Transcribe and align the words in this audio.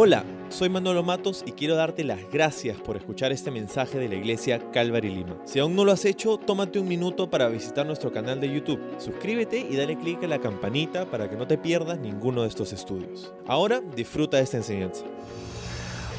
Hola, 0.00 0.22
soy 0.48 0.68
Manolo 0.68 1.02
Matos 1.02 1.42
y 1.44 1.50
quiero 1.50 1.74
darte 1.74 2.04
las 2.04 2.20
gracias 2.30 2.76
por 2.76 2.96
escuchar 2.96 3.32
este 3.32 3.50
mensaje 3.50 3.98
de 3.98 4.08
la 4.08 4.14
iglesia 4.14 4.60
Calvary 4.70 5.12
Lima. 5.12 5.36
Si 5.44 5.58
aún 5.58 5.74
no 5.74 5.84
lo 5.84 5.90
has 5.90 6.04
hecho, 6.04 6.38
tómate 6.38 6.78
un 6.78 6.86
minuto 6.86 7.28
para 7.28 7.48
visitar 7.48 7.84
nuestro 7.84 8.12
canal 8.12 8.40
de 8.40 8.48
YouTube. 8.48 8.80
Suscríbete 8.98 9.58
y 9.58 9.74
dale 9.74 9.98
clic 9.98 10.22
a 10.22 10.28
la 10.28 10.38
campanita 10.38 11.04
para 11.06 11.28
que 11.28 11.34
no 11.34 11.48
te 11.48 11.58
pierdas 11.58 11.98
ninguno 11.98 12.42
de 12.42 12.48
estos 12.48 12.72
estudios. 12.72 13.32
Ahora 13.48 13.80
disfruta 13.96 14.36
de 14.36 14.44
esta 14.44 14.58
enseñanza. 14.58 15.04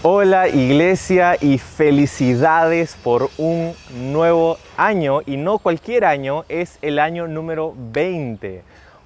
Hola 0.04 0.50
iglesia 0.50 1.38
y 1.40 1.58
felicidades 1.58 2.98
por 3.02 3.30
un 3.38 3.72
nuevo 4.12 4.58
año 4.76 5.22
y 5.26 5.38
no 5.38 5.58
cualquier 5.58 6.04
año, 6.04 6.44
es 6.50 6.80
el 6.82 7.00
año 7.00 7.30
número 7.30 7.74
20. 7.78 8.62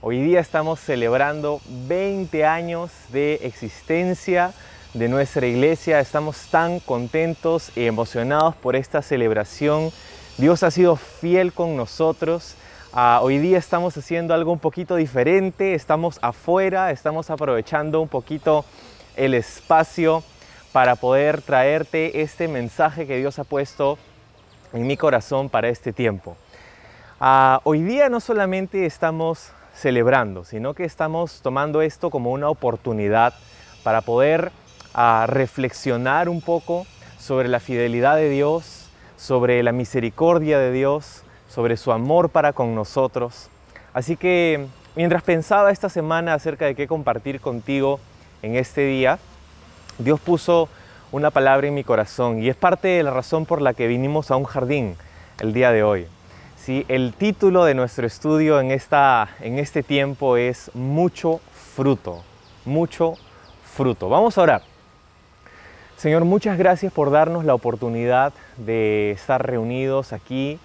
Hoy 0.05 0.21
día 0.21 0.41
estamos 0.41 0.81
celebrando 0.81 1.61
20 1.88 2.43
años 2.43 2.91
de 3.13 3.35
existencia 3.43 4.52
de 4.93 5.07
nuestra 5.07 5.48
iglesia. 5.48 6.02
Estamos 6.02 6.48
tan 6.48 6.81
contentos 6.81 7.71
y 7.73 7.85
emocionados 7.85 8.53
por 8.53 8.76
esta 8.76 9.02
celebración. 9.02 9.91
Dios 10.38 10.62
ha 10.63 10.71
sido 10.71 10.98
fiel 10.98 11.53
con 11.53 11.77
nosotros. 11.77 12.55
Ah, 12.91 13.21
hoy 13.23 13.38
día 13.38 13.57
estamos 13.57 13.95
haciendo 13.95 14.34
algo 14.34 14.52
un 14.52 14.59
poquito 14.59 14.98
diferente. 14.98 15.73
Estamos 15.73 16.20
afuera, 16.21 16.91
estamos 16.91 17.29
aprovechando 17.29 18.01
un 18.01 18.09
poquito 18.09 18.65
el 19.15 19.34
espacio 19.34 20.21
para 20.73 20.98
poder 20.98 21.41
traerte 21.41 22.20
este 22.21 22.49
mensaje 22.49 23.07
que 23.07 23.20
Dios 23.20 23.40
ha 23.40 23.45
puesto 23.45 23.98
en 24.73 24.85
mi 24.85 24.98
corazón 24.98 25.48
para 25.48 25.70
este 25.70 25.93
tiempo. 25.93 26.35
Ah, 27.21 27.62
hoy 27.63 27.81
día 27.84 28.09
no 28.09 28.20
solamente 28.20 28.85
estamos 28.85 29.54
celebrando, 29.73 30.45
sino 30.45 30.73
que 30.73 30.86
estamos 30.86 31.41
tomando 31.41 31.82
esto 31.82 32.09
como 32.09 32.32
una 32.32 32.50
oportunidad 32.50 33.34
para 33.84 34.02
poder 34.02 34.52
ah, 34.94 35.26
reflexionar 35.27 36.30
un 36.30 36.41
poco 36.41 36.86
sobre 37.20 37.48
la 37.48 37.60
fidelidad 37.60 38.15
de 38.15 38.30
Dios, 38.30 38.90
sobre 39.18 39.63
la 39.63 39.71
misericordia 39.71 40.60
de 40.60 40.71
Dios, 40.71 41.24
sobre 41.48 41.77
su 41.77 41.91
amor 41.91 42.30
para 42.30 42.54
con 42.54 42.76
nosotros. 42.76 43.49
Así 43.93 44.18
que 44.18 44.65
mientras 44.96 45.24
pensaba 45.24 45.71
esta 45.71 45.90
semana 45.90 46.34
acerca 46.34 46.65
de 46.65 46.76
qué 46.76 46.87
compartir 46.87 47.40
contigo 47.40 47.99
en 48.41 48.55
este 48.55 48.82
día, 48.82 49.20
Dios 49.98 50.20
puso 50.20 50.70
una 51.12 51.30
palabra 51.30 51.68
en 51.68 51.76
mi 51.76 51.84
corazón 51.84 52.41
y 52.41 52.49
es 52.49 52.55
parte 52.55 52.87
de 52.87 53.04
la 53.04 53.12
razón 53.12 53.46
por 53.46 53.62
la 53.62 53.74
que 53.74 53.87
vinimos 53.87 54.32
a 54.32 54.35
un 54.35 54.46
jardín 54.46 54.96
el 55.40 55.54
día 55.54 55.71
de 55.71 55.84
hoy. 55.84 56.08
El 56.65 57.13
título 57.13 57.65
de 57.65 57.73
nuestro 57.73 58.07
estudio 58.07 58.61
en, 58.61 58.71
esta, 58.71 59.27
en 59.41 59.59
este 59.59 59.83
tiempo 59.83 60.37
es 60.37 60.71
Mucho 60.73 61.41
fruto, 61.51 62.23
mucho 62.63 63.15
fruto. 63.65 64.07
Vamos 64.07 64.38
a 64.38 64.44
orar. 64.44 64.61
Señor, 65.97 66.23
muchas 66.23 66.57
gracias 66.57 66.94
por 66.94 67.11
darnos 67.11 67.44
la 67.44 67.53
oportunidad 67.53 68.31
de 68.56 69.11
estar 69.11 69.45
reunidos 69.45 70.13
aquí 70.13 70.57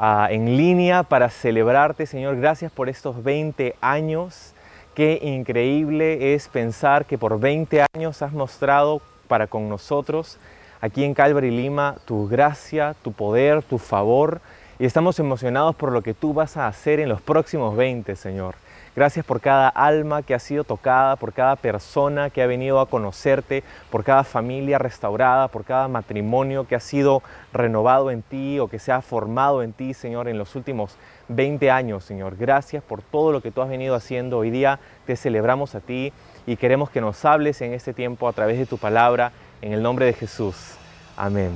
uh, 0.00 0.26
en 0.30 0.56
línea 0.56 1.04
para 1.04 1.28
celebrarte, 1.28 2.06
Señor. 2.06 2.36
Gracias 2.38 2.72
por 2.72 2.88
estos 2.88 3.22
20 3.22 3.76
años. 3.80 4.52
Qué 4.96 5.20
increíble 5.22 6.34
es 6.34 6.48
pensar 6.48 7.04
que 7.04 7.18
por 7.18 7.38
20 7.38 7.84
años 7.94 8.20
has 8.20 8.32
mostrado 8.32 9.00
para 9.28 9.46
con 9.46 9.68
nosotros 9.68 10.38
aquí 10.80 11.04
en 11.04 11.14
Calvary 11.14 11.50
Lima 11.50 11.96
tu 12.04 12.26
gracia, 12.26 12.96
tu 13.02 13.12
poder, 13.12 13.62
tu 13.62 13.78
favor. 13.78 14.40
Y 14.78 14.84
estamos 14.84 15.18
emocionados 15.18 15.74
por 15.74 15.90
lo 15.90 16.02
que 16.02 16.12
tú 16.12 16.34
vas 16.34 16.58
a 16.58 16.66
hacer 16.66 17.00
en 17.00 17.08
los 17.08 17.22
próximos 17.22 17.74
20, 17.76 18.14
Señor. 18.14 18.56
Gracias 18.94 19.24
por 19.24 19.40
cada 19.40 19.68
alma 19.68 20.22
que 20.22 20.34
ha 20.34 20.38
sido 20.38 20.64
tocada, 20.64 21.16
por 21.16 21.32
cada 21.32 21.56
persona 21.56 22.28
que 22.28 22.42
ha 22.42 22.46
venido 22.46 22.80
a 22.80 22.86
conocerte, 22.86 23.64
por 23.90 24.04
cada 24.04 24.22
familia 24.22 24.78
restaurada, 24.78 25.48
por 25.48 25.64
cada 25.64 25.88
matrimonio 25.88 26.66
que 26.66 26.74
ha 26.74 26.80
sido 26.80 27.22
renovado 27.54 28.10
en 28.10 28.20
ti 28.20 28.58
o 28.58 28.68
que 28.68 28.78
se 28.78 28.92
ha 28.92 29.00
formado 29.00 29.62
en 29.62 29.72
ti, 29.72 29.94
Señor, 29.94 30.28
en 30.28 30.36
los 30.36 30.54
últimos 30.56 30.96
20 31.28 31.70
años, 31.70 32.04
Señor. 32.04 32.36
Gracias 32.36 32.82
por 32.82 33.00
todo 33.00 33.32
lo 33.32 33.40
que 33.40 33.50
tú 33.50 33.62
has 33.62 33.70
venido 33.70 33.94
haciendo. 33.94 34.38
Hoy 34.38 34.50
día 34.50 34.78
te 35.06 35.16
celebramos 35.16 35.74
a 35.74 35.80
ti 35.80 36.12
y 36.46 36.56
queremos 36.56 36.90
que 36.90 37.00
nos 37.00 37.24
hables 37.24 37.62
en 37.62 37.72
este 37.72 37.94
tiempo 37.94 38.28
a 38.28 38.32
través 38.34 38.58
de 38.58 38.66
tu 38.66 38.76
palabra, 38.76 39.32
en 39.62 39.72
el 39.72 39.82
nombre 39.82 40.04
de 40.04 40.12
Jesús. 40.12 40.74
Amén. 41.16 41.52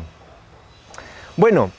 Bueno, 1.37 1.71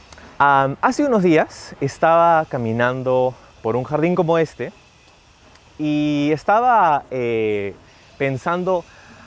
hace 0.43 1.05
unos 1.05 1.21
días 1.21 1.75
estaba 1.81 2.45
caminando 2.45 3.35
por 3.61 3.75
un 3.75 3.83
jardín 3.83 4.15
como 4.15 4.39
este 4.39 4.73
y 5.77 6.31
estaba 6.33 7.03
eh, 7.11 7.75
pensando 8.17 8.83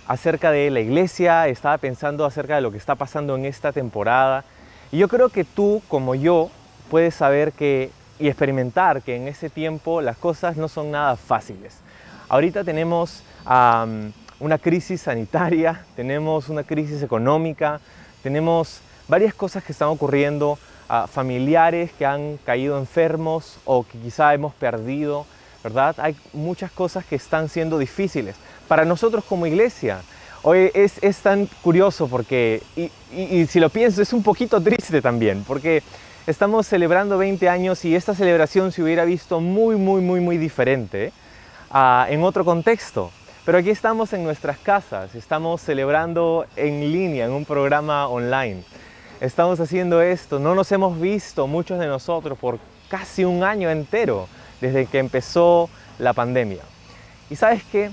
acerca 0.09 0.51
de 0.51 0.71
la 0.71 0.81
iglesia, 0.81 1.47
estaba 1.47 1.79
pensando 1.79 2.25
acerca 2.25 2.57
de 2.57 2.63
lo 2.63 2.73
que 2.73 2.79
está 2.79 2.97
pasando 2.97 3.37
en 3.37 3.45
esta 3.45 3.71
temporada. 3.71 4.45
Y 4.91 4.99
yo 4.99 5.09
creo 5.09 5.29
que 5.29 5.45
tú, 5.45 5.83
como 5.87 6.17
yo, 6.17 6.51
puedes 6.91 7.15
saber 7.15 7.53
que 7.53 7.93
y 8.19 8.27
experimentar 8.27 9.03
que 9.03 9.15
en 9.15 9.29
ese 9.29 9.51
tiempo 9.51 10.01
las 10.01 10.17
cosas 10.17 10.57
no 10.57 10.67
son 10.67 10.91
nada 10.91 11.15
fáciles. 11.17 11.79
Ahorita 12.29 12.65
tenemos 12.65 13.23
una 13.47 14.59
crisis 14.59 15.03
sanitaria, 15.03 15.85
tenemos 15.97 16.49
una 16.49 16.65
crisis 16.65 17.03
económica, 17.05 17.81
tenemos 18.23 18.81
varias 19.07 19.33
cosas 19.33 19.63
que 19.63 19.71
están 19.71 19.89
ocurriendo, 19.89 20.59
familiares 21.11 21.91
que 21.99 22.07
han 22.07 22.39
caído 22.45 22.79
enfermos 22.79 23.59
o 23.65 23.85
que 23.85 23.99
quizá 23.99 24.35
hemos 24.35 24.55
perdido, 24.55 25.27
¿verdad? 25.63 25.95
Hay 25.99 26.17
muchas 26.33 26.71
cosas 26.71 27.05
que 27.05 27.17
están 27.17 27.49
siendo 27.49 27.79
difíciles. 27.79 28.37
Para 28.69 28.85
nosotros 28.85 29.25
como 29.25 29.47
iglesia, 29.47 30.01
hoy 30.43 30.71
es, 30.75 31.03
es 31.03 31.19
tan 31.19 31.47
curioso 31.63 32.09
porque, 32.09 32.63
y, 32.77 32.91
y 33.13 33.47
si 33.47 33.61
lo 33.61 33.71
pienso, 33.71 34.03
es 34.03 34.13
un 34.13 34.23
poquito 34.23 34.61
triste 34.61 35.01
también, 35.01 35.45
porque 35.47 35.83
estamos 36.27 36.67
celebrando 36.67 37.19
20 37.19 37.49
años 37.49 37.85
y 37.85 37.95
esta 37.95 38.15
celebración 38.15 38.73
se 38.73 38.83
hubiera 38.83 39.05
visto 39.05 39.41
muy, 39.41 39.77
muy, 39.77 40.01
muy, 40.01 40.21
muy 40.21 40.39
diferente 40.39 41.13
en 42.09 42.23
otro 42.23 42.45
contexto. 42.45 43.11
Pero 43.45 43.59
aquí 43.59 43.69
estamos 43.69 44.13
en 44.15 44.25
nuestras 44.25 44.57
casas, 44.57 45.15
estamos 45.15 45.61
celebrando 45.61 46.47
en 46.57 46.81
línea, 46.81 47.27
en 47.27 47.33
un 47.33 47.45
programa 47.45 48.09
online. 48.09 48.63
Estamos 49.21 49.61
haciendo 49.61 50.03
esto, 50.03 50.39
no 50.39 50.55
nos 50.55 50.71
hemos 50.73 51.01
visto 51.01 51.47
muchos 51.47 51.79
de 51.79 51.87
nosotros 51.87 52.39
por 52.39 52.59
casi 52.89 53.25
un 53.25 53.43
año 53.43 53.71
entero 53.71 54.29
desde 54.61 54.87
que 54.87 54.99
empezó 54.99 55.69
la 55.99 56.13
pandemia. 56.13 56.63
Y 57.31 57.37
sabes 57.37 57.63
qué, 57.71 57.91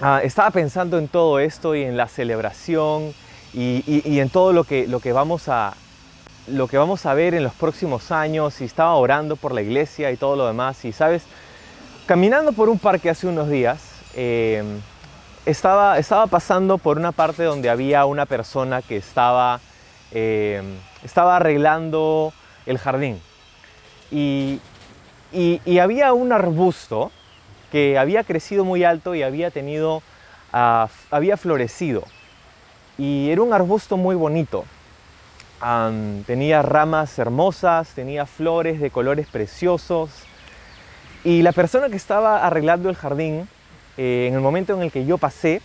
ah, 0.00 0.20
estaba 0.22 0.50
pensando 0.50 0.98
en 0.98 1.08
todo 1.08 1.38
esto 1.38 1.74
y 1.74 1.82
en 1.82 1.96
la 1.96 2.08
celebración 2.08 3.14
y, 3.52 4.18
en 4.18 4.28
todo 4.28 4.52
lo 4.52 4.64
que, 4.64 4.86
lo, 4.88 5.00
que 5.00 5.12
vamos 5.12 5.48
a, 5.48 5.74
lo 6.48 6.68
que 6.68 6.76
vamos 6.76 7.06
a 7.06 7.14
ver 7.14 7.34
en 7.34 7.44
los 7.44 7.54
próximos 7.54 8.10
años 8.10 8.60
y 8.60 8.64
estaba 8.64 8.94
orando 8.94 9.36
por 9.36 9.52
la 9.52 9.62
iglesia 9.62 10.10
y 10.10 10.16
todo 10.16 10.36
lo 10.36 10.46
demás. 10.46 10.84
Y 10.84 10.92
sabes, 10.92 11.22
Caminando 12.06 12.52
por 12.52 12.68
un 12.68 12.78
parque 12.78 13.08
hace 13.08 13.26
unos 13.26 13.48
días, 13.48 13.80
em, 14.14 14.78
estaba, 15.46 15.98
estaba 15.98 16.26
pasando 16.26 16.76
por 16.76 16.98
una 16.98 17.12
parte 17.12 17.44
donde 17.44 17.70
había 17.70 18.04
una 18.04 18.26
persona 18.26 18.82
que 18.82 18.98
estaba, 18.98 19.58
em, 20.14 20.78
estaba 21.02 21.36
arreglando 21.36 22.32
el 22.66 22.78
jardín. 22.78 23.20
Y, 24.10 24.60
había 25.80 26.12
un 26.12 26.32
arbusto 26.32 27.10
que 27.72 27.98
había 27.98 28.22
crecido 28.22 28.64
muy 28.64 28.84
alto 28.84 29.14
y 29.16 29.22
había 29.24 29.50
tenido, 29.50 30.02
ah, 30.52 30.88
había 31.10 31.36
florecido. 31.36 32.04
Y 32.96 33.30
era 33.30 33.42
un 33.42 33.52
arbusto 33.52 33.96
muy 33.96 34.14
bonito. 34.14 34.64
tenía 36.26 36.62
ramas 36.62 37.18
hermosas, 37.18 37.88
tenía 37.94 38.26
flores 38.26 38.80
de 38.80 38.90
colores 38.90 39.26
preciosos. 39.26 40.10
Y 41.24 41.42
la 41.42 41.52
persona 41.52 41.88
que 41.88 41.96
estaba 41.96 42.46
arreglando 42.46 42.90
el 42.90 42.96
jardín, 42.96 43.48
eh, 43.96 44.26
en 44.28 44.34
el 44.34 44.40
momento 44.40 44.74
en 44.74 44.82
el 44.82 44.92
que 44.92 45.06
yo 45.06 45.18
pasé, 45.18 45.62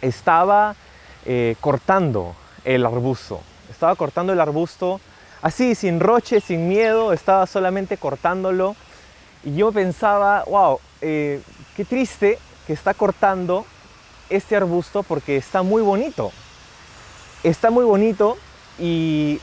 estaba 0.00 0.74
eh, 1.26 1.56
cortando 1.60 2.34
el 2.64 2.84
arbusto. 2.86 3.40
Estaba 3.82 3.96
cortando 3.96 4.32
el 4.32 4.40
arbusto 4.40 5.00
así, 5.42 5.74
sin 5.74 5.98
roche, 5.98 6.40
sin 6.40 6.68
miedo, 6.68 7.12
estaba 7.12 7.48
solamente 7.48 7.96
cortándolo. 7.96 8.76
Y 9.42 9.56
yo 9.56 9.72
pensaba, 9.72 10.44
wow, 10.44 10.78
eh, 11.00 11.42
qué 11.74 11.84
triste 11.84 12.38
que 12.64 12.74
está 12.74 12.94
cortando 12.94 13.66
este 14.30 14.54
arbusto 14.54 15.02
porque 15.02 15.36
está 15.36 15.64
muy 15.64 15.82
bonito. 15.82 16.30
Está 17.42 17.72
muy 17.72 17.84
bonito 17.84 18.38
y 18.78 19.40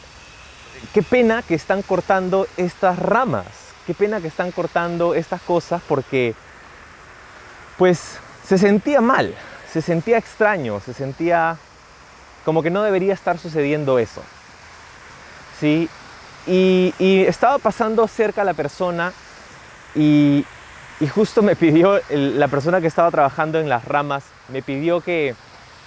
qué 0.93 1.03
pena 1.03 1.41
que 1.41 1.55
están 1.55 1.81
cortando 1.81 2.47
estas 2.55 2.97
ramas 2.97 3.45
qué 3.85 3.93
pena 3.93 4.21
que 4.21 4.29
están 4.29 4.51
cortando 4.51 5.15
estas 5.15 5.41
cosas 5.41 5.81
porque 5.85 6.33
pues 7.77 8.19
se 8.47 8.57
sentía 8.57 9.01
mal, 9.01 9.35
se 9.73 9.81
sentía 9.81 10.17
extraño, 10.17 10.79
se 10.79 10.93
sentía 10.93 11.57
como 12.45 12.63
que 12.63 12.69
no 12.69 12.83
debería 12.83 13.13
estar 13.13 13.37
sucediendo 13.37 13.99
eso. 13.99 14.21
¿Sí? 15.59 15.89
Y, 16.47 16.93
estaba 17.27 17.57
pasando 17.59 18.07
cerca 18.07 18.43
la 18.43 18.53
persona 18.53 19.13
y, 19.95 20.45
justo 21.13 21.41
me 21.41 21.55
pidió, 21.55 21.99
la 22.09 22.47
persona 22.47 22.81
que 22.81 22.87
estaba 22.87 23.11
trabajando 23.11 23.59
en 23.59 23.69
las 23.69 23.85
ramas, 23.85 24.23
me 24.47 24.61
pidió 24.61 25.01
que, 25.01 25.35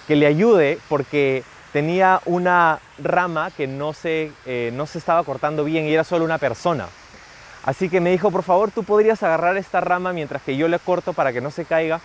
que 0.07 0.17
le 0.17 0.27
ayude 0.27 0.79
porque 0.89 1.43
tenía 1.73 2.21
una 2.27 2.81
rama 2.99 3.51
que 3.51 3.67
no 3.67 3.93
se, 3.93 4.31
eh, 4.47 4.71
no 4.75 4.87
se 4.87 4.99
estaba 4.99 5.25
cortando 5.25 5.65
bien 5.65 5.87
y 5.87 5.95
era 5.95 6.05
solo 6.05 6.25
una 6.25 6.39
persona. 6.39 6.87
Así 7.65 7.89
que 7.89 8.01
me 8.01 8.11
dijo, 8.11 8.31
por 8.31 8.43
favor, 8.43 8.71
tú 8.71 8.85
podrías 8.85 9.23
agarrar 9.23 9.57
esta 9.57 9.81
rama 9.81 10.13
mientras 10.13 10.43
que 10.43 10.57
yo 10.57 10.69
le 10.69 10.79
corto 10.79 11.13
para 11.13 11.33
que 11.33 11.41
no 11.41 11.51
se 11.51 11.65
caiga. 11.65 12.01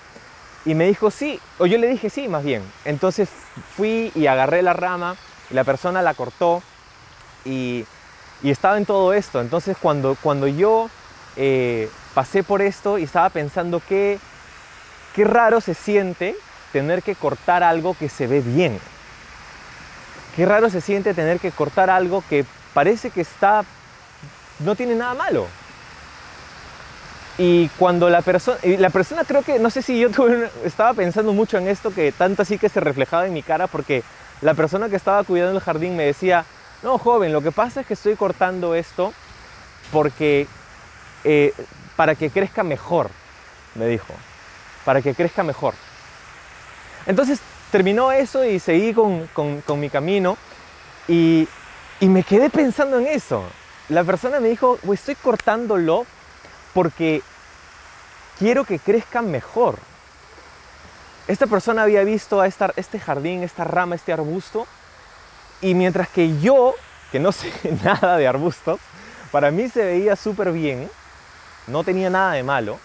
Y 0.67 0.75
me 0.75 0.85
dijo, 0.85 1.11
sí, 1.11 1.39
o 1.59 1.65
yo 1.65 1.77
le 1.77 1.87
dije 1.87 2.09
sí, 2.09 2.27
más 2.27 2.43
bien. 2.43 2.61
Entonces 2.83 3.29
fui 3.77 4.11
y 4.13 4.27
agarré 4.27 4.61
la 4.61 4.73
rama 4.73 5.15
y 5.49 5.53
la 5.53 5.63
persona 5.63 6.01
la 6.01 6.13
cortó 6.13 6.61
y, 7.45 7.85
estaba 8.43 8.77
en 8.77 8.85
todo 8.85 9.13
esto. 9.13 9.39
Entonces 9.39 9.77
cuando, 9.81 10.17
cuando 10.21 10.45
yo 10.45 10.89
eh, 11.37 11.89
pasé 12.13 12.43
por 12.43 12.61
esto 12.61 12.97
y 12.97 13.03
estaba 13.03 13.29
pensando 13.29 13.81
qué, 13.87 14.19
qué 15.15 15.23
raro 15.23 15.61
se 15.61 15.73
siente 15.73 16.35
tener 16.73 17.01
que 17.01 17.15
cortar 17.15 17.63
algo 17.63 17.95
que 17.97 18.09
se 18.09 18.27
ve 18.27 18.41
bien. 18.41 18.77
Qué 20.35 20.45
raro 20.45 20.69
se 20.69 20.81
siente 20.81 21.13
tener 21.13 21.39
que 21.39 21.51
cortar 21.51 21.89
algo 21.89 22.21
que 22.29 22.45
parece 22.73 23.09
que 23.09 23.21
está 23.21 23.63
no 24.59 24.75
tiene 24.75 24.95
nada 24.95 25.13
malo. 25.13 25.47
Y 27.37 27.69
cuando 27.77 28.09
la 28.09 28.21
persona, 28.21 28.57
la 28.63 28.89
persona 28.89 29.23
creo 29.23 29.43
que, 29.43 29.59
no 29.59 29.69
sé 29.69 29.81
si 29.81 29.99
yo 29.99 30.09
estaba 30.65 30.93
pensando 30.93 31.33
mucho 31.33 31.57
en 31.57 31.67
esto, 31.67 31.93
que 31.93 32.11
tanto 32.11 32.41
así 32.41 32.57
que 32.57 32.69
se 32.69 32.79
reflejaba 32.79 33.27
en 33.27 33.33
mi 33.33 33.43
cara, 33.43 33.67
porque 33.67 34.03
la 34.41 34.53
persona 34.53 34.89
que 34.89 34.95
estaba 34.95 35.23
cuidando 35.23 35.57
el 35.57 35.63
jardín 35.63 35.95
me 35.95 36.05
decía, 36.05 36.45
no, 36.83 36.97
joven, 36.97 37.33
lo 37.33 37.41
que 37.41 37.51
pasa 37.51 37.81
es 37.81 37.87
que 37.87 37.93
estoy 37.93 38.15
cortando 38.15 38.75
esto 38.75 39.13
porque, 39.91 40.47
eh, 41.23 41.53
para 41.95 42.15
que 42.15 42.29
crezca 42.29 42.63
mejor, 42.63 43.09
me 43.75 43.85
dijo, 43.85 44.13
para 44.85 45.01
que 45.01 45.13
crezca 45.13 45.43
mejor. 45.43 45.75
Entonces 47.05 47.39
terminó 47.71 48.11
eso 48.11 48.43
y 48.45 48.59
seguí 48.59 48.93
con, 48.93 49.29
mi 49.79 49.89
camino 49.89 50.37
y, 51.07 51.47
y 51.99 52.07
me 52.07 52.23
quedé 52.23 52.49
pensando 52.49 52.99
en 52.99 53.07
eso 53.07 53.43
la 53.89 54.03
persona 54.03 54.39
me 54.39 54.49
dijo, 54.49 54.77
estoy 54.91 55.15
cortándolo 55.15 56.05
porque 56.73 57.21
quiero 58.39 58.65
que 58.65 58.79
crezca 58.79 59.21
mejor. 59.21 59.77
Esta 61.27 61.47
persona 61.47 61.83
había 61.83 62.03
visto 62.03 62.39
a 62.39 62.47
este 62.47 62.99
jardín, 62.99 63.43
esta 63.43 63.63
rama, 63.63 63.95
este 63.95 64.13
arbusto, 64.13 64.65
y 65.61 65.73
mientras 65.73 66.07
que 66.09 66.39
yo, 66.39 66.75
que 67.11 67.19
no 67.19 67.31
sé 67.33 67.51
nada 67.83 68.17
de 68.17 68.27
arbustos, 68.27 68.79
para 69.31 69.51
mí 69.51 69.67
se 69.69 69.83
veía 69.83 70.15
súper 70.15 70.51
bien, 70.51 70.89
no 71.67 71.83
tenía 71.83 72.09
nada 72.09 72.33
de 72.33 72.43
malo, 72.43 72.79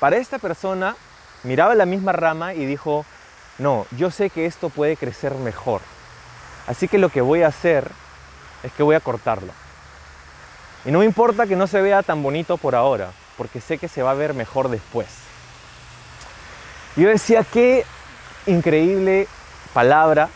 para 0.00 0.16
esta 0.16 0.38
persona 0.38 0.96
miraba 1.44 1.74
la 1.74 1.86
misma 1.86 2.12
rama 2.12 2.54
y 2.54 2.66
dijo, 2.66 3.06
no, 3.58 3.86
yo 3.92 4.10
sé 4.10 4.30
que 4.30 4.46
esto 4.46 4.68
puede 4.68 4.96
crecer 4.96 5.34
mejor. 5.34 5.80
Así 6.66 6.88
que 6.88 6.98
lo 6.98 7.08
que 7.08 7.20
voy 7.20 7.42
a 7.42 7.48
hacer 7.48 7.90
es 8.62 8.72
que 8.72 8.82
voy 8.82 8.96
a 8.96 9.00
cortarlo. 9.00 9.52
Y 10.86 10.92
no 10.92 11.00
me 11.00 11.04
importa 11.04 11.48
que 11.48 11.56
no 11.56 11.66
se 11.66 11.82
vea 11.82 12.04
tan 12.04 12.22
bonito 12.22 12.56
por 12.58 12.76
ahora, 12.76 13.10
porque 13.36 13.60
sé 13.60 13.76
que 13.76 13.88
se 13.88 14.02
va 14.02 14.12
a 14.12 14.14
ver 14.14 14.34
mejor 14.34 14.68
después. 14.68 15.08
Yo 16.94 17.08
decía, 17.08 17.44
qué 17.44 17.84
increíble 18.46 19.26
palabra 19.74 20.28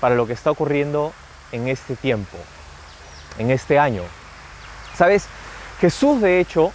para 0.00 0.14
lo 0.14 0.26
que 0.26 0.34
está 0.34 0.50
ocurriendo 0.50 1.14
en 1.52 1.68
este 1.68 1.96
tiempo, 1.96 2.36
en 3.38 3.50
este 3.50 3.78
año. 3.78 4.02
Sabes, 4.94 5.26
Jesús 5.80 6.20
de 6.20 6.38
hecho 6.38 6.70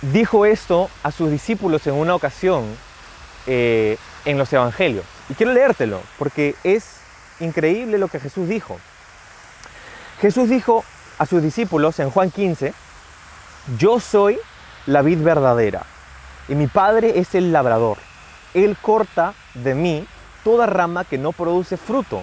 dijo 0.00 0.46
esto 0.46 0.88
a 1.02 1.10
sus 1.10 1.32
discípulos 1.32 1.86
en 1.88 1.94
una 1.94 2.14
ocasión 2.14 2.64
eh, 3.48 3.98
en 4.24 4.38
los 4.38 4.52
evangelios. 4.52 5.04
Y 5.28 5.34
quiero 5.34 5.52
leértelo, 5.52 6.00
porque 6.18 6.54
es 6.62 7.00
increíble 7.40 7.98
lo 7.98 8.06
que 8.06 8.20
Jesús 8.20 8.48
dijo. 8.48 8.78
Jesús 10.20 10.48
dijo, 10.48 10.84
a 11.18 11.26
sus 11.26 11.42
discípulos 11.42 11.98
en 11.98 12.10
Juan 12.10 12.30
15, 12.30 12.72
yo 13.76 14.00
soy 14.00 14.38
la 14.86 15.02
vid 15.02 15.22
verdadera 15.22 15.82
y 16.48 16.54
mi 16.54 16.66
Padre 16.66 17.18
es 17.18 17.34
el 17.34 17.52
labrador. 17.52 17.98
Él 18.54 18.76
corta 18.80 19.34
de 19.54 19.74
mí 19.74 20.06
toda 20.44 20.66
rama 20.66 21.04
que 21.04 21.18
no 21.18 21.32
produce 21.32 21.76
fruto 21.76 22.22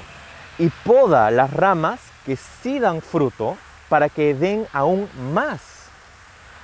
y 0.58 0.70
poda 0.84 1.30
las 1.30 1.52
ramas 1.52 2.00
que 2.26 2.36
sí 2.36 2.80
dan 2.80 3.02
fruto 3.02 3.58
para 3.90 4.10
que 4.10 4.34
den 4.34 4.66
aún 4.74 5.08
más. 5.34 5.62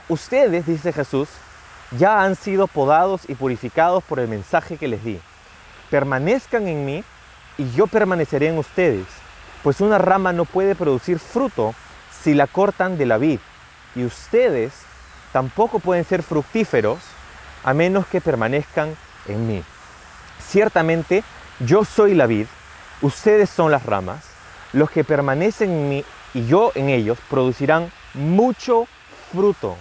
Ustedes, 0.09 0.65
dice 0.65 0.91
Jesús, 0.91 1.29
ya 1.97 2.23
han 2.23 2.35
sido 2.35 2.67
podados 2.67 3.21
y 3.27 3.35
purificados 3.35 4.03
por 4.03 4.19
el 4.19 4.27
mensaje 4.27 4.77
que 4.77 4.87
les 4.87 5.03
di. 5.03 5.19
Permanezcan 5.89 6.67
en 6.67 6.85
mí 6.85 7.03
y 7.57 7.69
yo 7.71 7.85
permaneceré 7.85 8.47
en 8.47 8.57
ustedes, 8.57 9.05
pues 9.61 9.81
una 9.81 9.97
rama 9.97 10.33
no 10.33 10.45
puede 10.45 10.73
producir 10.73 11.19
fruto 11.19 11.75
si 12.23 12.33
la 12.33 12.47
cortan 12.47 12.97
de 12.97 13.05
la 13.05 13.17
vid, 13.17 13.39
y 13.95 14.05
ustedes 14.05 14.73
tampoco 15.31 15.79
pueden 15.79 16.05
ser 16.05 16.23
fructíferos 16.23 16.99
a 17.63 17.73
menos 17.73 18.05
que 18.07 18.21
permanezcan 18.21 18.95
en 19.27 19.47
mí. 19.47 19.63
Ciertamente, 20.39 21.23
yo 21.59 21.85
soy 21.85 22.13
la 22.13 22.25
vid, 22.25 22.47
ustedes 23.01 23.49
son 23.49 23.71
las 23.71 23.85
ramas, 23.85 24.23
los 24.73 24.89
que 24.89 25.03
permanecen 25.03 25.71
en 25.71 25.89
mí 25.89 26.05
y 26.33 26.45
yo 26.45 26.71
en 26.75 26.89
ellos 26.89 27.17
producirán 27.29 27.91
mucho 28.13 28.87
fruto, 29.31 29.77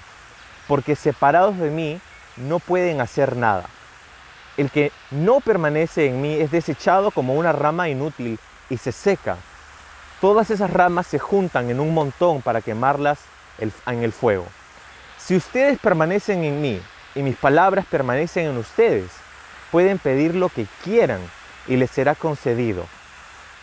porque 0.66 0.96
separados 0.96 1.58
de 1.58 1.70
mí 1.70 2.00
no 2.37 2.58
pueden 2.58 3.00
hacer 3.00 3.37
nada. 3.37 3.66
El 4.56 4.70
que 4.70 4.92
no 5.10 5.40
permanece 5.40 6.06
en 6.06 6.20
mí 6.20 6.34
es 6.34 6.50
desechado 6.50 7.10
como 7.10 7.34
una 7.34 7.52
rama 7.52 7.88
inútil 7.88 8.38
y 8.69 8.76
se 8.76 8.92
seca 8.92 9.37
todas 10.20 10.50
esas 10.50 10.70
ramas 10.70 11.06
se 11.06 11.19
juntan 11.19 11.70
en 11.70 11.81
un 11.81 11.94
montón 11.94 12.43
para 12.43 12.61
quemarlas 12.61 13.20
en 13.58 14.02
el 14.02 14.12
fuego. 14.12 14.46
Si 15.19 15.37
ustedes 15.37 15.78
permanecen 15.78 16.44
en 16.44 16.61
mí 16.61 16.81
y 17.14 17.22
mis 17.22 17.37
palabras 17.37 17.87
permanecen 17.87 18.46
en 18.46 18.56
ustedes, 18.56 19.11
pueden 19.70 19.99
pedir 19.99 20.34
lo 20.34 20.49
que 20.49 20.67
quieran 20.82 21.20
y 21.67 21.76
les 21.76 21.90
será 21.90 22.14
concedido. 22.14 22.87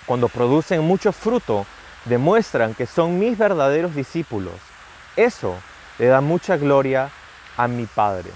Cuando 0.06 0.30
producen 0.30 0.81
mucho 0.81 1.12
fruto, 1.12 1.65
demuestran 2.06 2.74
que 2.74 2.86
son 2.86 3.19
mis 3.19 3.38
verdaderos 3.38 3.95
discípulos. 3.95 4.53
Eso 5.15 5.56
le 6.00 6.07
da 6.07 6.21
mucha 6.21 6.57
gloria 6.57 7.10
a 7.57 7.68
mi 7.68 7.86
Padre. 7.86 8.31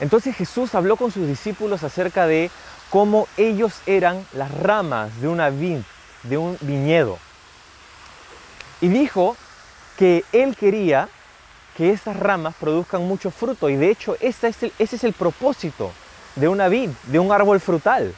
Entonces 0.00 0.34
Jesús 0.36 0.74
habló 0.74 0.96
con 0.96 1.10
sus 1.10 1.26
discípulos 1.26 1.82
acerca 1.82 2.26
de 2.26 2.50
cómo 2.90 3.28
ellos 3.36 3.74
eran 3.86 4.26
las 4.32 4.50
ramas 4.52 5.20
de 5.20 5.28
una 5.28 5.50
vid 5.50 5.80
de 6.24 6.36
un 6.38 6.58
viñedo. 6.60 7.18
Y 8.80 8.88
dijo 8.88 9.36
que 9.96 10.24
él 10.32 10.56
quería 10.56 11.08
que 11.76 11.90
estas 11.90 12.16
ramas 12.16 12.54
produzcan 12.58 13.06
mucho 13.06 13.30
fruto. 13.30 13.68
Y 13.68 13.76
de 13.76 13.90
hecho 13.90 14.16
ese 14.20 14.48
es 14.48 14.62
el, 14.62 14.72
ese 14.78 14.96
es 14.96 15.04
el 15.04 15.12
propósito 15.12 15.92
de 16.36 16.48
una 16.48 16.68
vid, 16.68 16.90
de 17.04 17.18
un 17.18 17.32
árbol 17.32 17.60
frutal. 17.60 18.14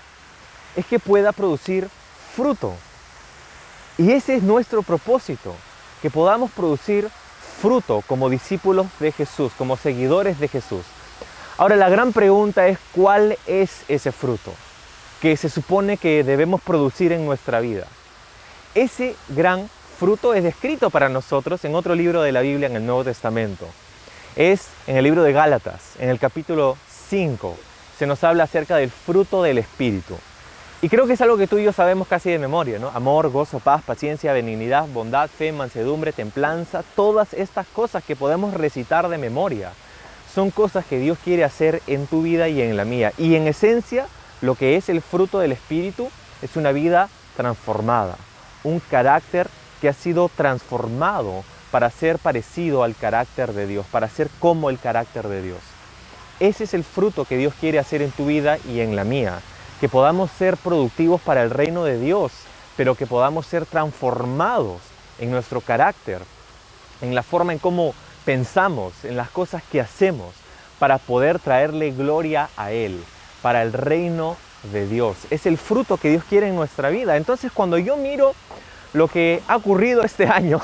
Es 0.75 0.87
que 0.87 0.99
pueda 0.99 1.33
producir 1.33 1.89
fruto. 2.35 2.75
Y 3.99 4.13
ese 4.13 4.37
es 4.37 4.43
nuestro 4.43 4.83
propósito, 4.83 5.55
que 6.03 6.11
podamos 6.11 6.51
producir 6.51 7.09
fruto 7.61 8.03
como 8.07 8.29
discípulos 8.29 8.87
de 9.01 9.11
Jesús, 9.13 9.53
como 9.57 9.77
seguidores 9.77 10.39
de 10.39 10.49
Jesús. 10.49 10.85
Ahora 11.57 11.77
la 11.77 11.89
gran 11.89 12.13
pregunta 12.13 12.69
es 12.69 12.79
cuál 12.93 13.39
es 13.47 13.85
ese 13.89 14.13
fruto 14.13 14.53
que 15.23 15.37
se 15.39 15.49
supone 15.49 15.97
que 15.97 16.23
debemos 16.23 16.61
producir 16.61 17.13
en 17.13 17.25
nuestra 17.25 17.61
vida. 17.61 17.87
Ese 18.77 19.17
gran 19.31 19.71
fruto 19.99 20.35
es 20.35 20.45
descrito 20.45 20.91
para 20.91 21.09
nosotros 21.09 21.65
en 21.65 21.75
otro 21.75 21.95
libro 21.95 22.21
de 22.21 22.31
la 22.31 22.43
Biblia 22.43 22.69
en 22.69 22.77
el 22.77 22.85
Nuevo 22.85 23.05
Testamento. 23.05 23.67
Es 24.37 24.69
en 24.87 24.99
el 24.99 25.05
libro 25.05 25.23
de 25.23 25.33
Gálatas, 25.33 25.95
en 25.99 26.11
el 26.11 26.19
capítulo 26.19 26.77
5. 27.09 27.57
Se 27.99 28.07
nos 28.07 28.23
habla 28.23 28.45
acerca 28.45 28.77
del 28.77 28.91
fruto 28.91 29.43
del 29.43 29.57
Espíritu. 29.57 30.15
Y 30.83 30.91
creo 30.91 31.07
que 31.07 31.15
es 31.15 31.23
algo 31.23 31.39
que 31.39 31.47
tú 31.47 31.57
y 31.57 31.65
yo 31.65 31.73
sabemos 31.73 32.07
casi 32.07 32.29
de 32.29 32.39
memoria, 32.39 32.79
¿no? 32.79 32.91
Amor, 32.91 33.31
gozo, 33.31 33.61
paz, 33.61 33.83
paciencia, 33.83 34.35
benignidad, 34.35 34.87
bondad, 34.89 35.31
fe, 35.31 35.53
mansedumbre, 35.53 36.13
templanza, 36.13 36.85
todas 36.95 37.33
estas 37.33 37.67
cosas 37.69 38.05
que 38.05 38.15
podemos 38.15 38.53
recitar 38.53 39.09
de 39.09 39.17
memoria. 39.17 39.73
Son 40.35 40.51
cosas 40.51 40.85
que 40.85 40.99
Dios 40.99 41.17
quiere 41.25 41.45
hacer 41.45 41.81
en 41.87 42.07
tu 42.07 42.21
vida 42.21 42.51
y 42.51 42.61
en 42.61 42.77
la 42.77 42.85
mía. 42.85 43.15
Y 43.17 43.37
en 43.37 43.49
esencia, 43.49 44.07
lo 44.43 44.55
que 44.55 44.77
es 44.77 44.91
el 44.91 45.01
fruto 45.01 45.39
del 45.39 45.53
Espíritu 45.53 46.11
es 46.43 46.57
una 46.57 46.73
vida 46.73 47.09
transformada, 47.39 48.19
un 48.67 48.81
carácter 48.81 49.49
que 49.81 49.89
ha 49.89 49.93
sido 49.93 50.29
transformado 50.29 51.45
para 51.71 51.91
ser 51.91 52.19
parecido 52.19 52.83
al 52.83 52.97
carácter 52.97 53.53
de 53.53 53.67
Dios, 53.67 53.87
para 53.91 54.09
ser 54.09 54.29
como 54.41 54.71
el 54.71 54.79
carácter 54.79 55.29
de 55.29 55.43
Dios. 55.43 55.59
Ese 56.41 56.65
es 56.65 56.75
el 56.75 56.85
fruto 56.85 57.25
que 57.25 57.37
Dios 57.37 57.55
quiere 57.59 57.79
hacer 57.79 58.03
en 58.03 58.11
tu 58.11 58.27
vida 58.27 58.59
y 58.69 58.81
en 58.81 58.97
la 58.97 59.05
mía, 59.05 59.41
que 59.81 59.89
podamos 59.89 60.31
ser 60.33 60.57
productivos 60.57 61.21
para 61.21 61.43
el 61.43 61.51
reino 61.51 61.85
de 61.85 61.99
Dios, 61.99 62.33
pero 62.77 62.95
que 62.95 63.07
podamos 63.07 63.47
ser 63.47 63.67
transformados 63.67 64.81
en 65.19 65.31
nuestro 65.31 65.61
carácter, 65.61 66.21
en 67.01 67.15
la 67.15 67.23
forma 67.23 67.53
en 67.53 67.59
cómo 67.59 67.95
pensamos, 68.25 69.05
en 69.05 69.17
las 69.17 69.31
cosas 69.31 69.63
que 69.71 69.81
hacemos, 69.81 70.35
para 70.79 70.99
poder 70.99 71.39
traerle 71.39 71.93
gloria 71.93 72.49
a 72.57 72.73
Él, 72.73 73.03
para 73.43 73.63
el 73.63 73.73
reino 73.73 74.37
de 74.73 74.87
Dios, 74.87 75.17
es 75.31 75.47
el 75.47 75.59
fruto 75.59 75.97
que 75.97 76.11
Dios 76.11 76.25
quiere 76.29 76.49
en 76.49 76.57
nuestra 76.57 76.91
vida. 76.91 77.17
Entonces 77.17 77.53
cuando 77.53 77.79
yo 77.79 77.97
miro 77.97 78.35
lo 78.93 79.09
que 79.09 79.43
ha 79.49 79.57
ocurrido 79.57 80.03
este 80.03 80.27
año 80.29 80.61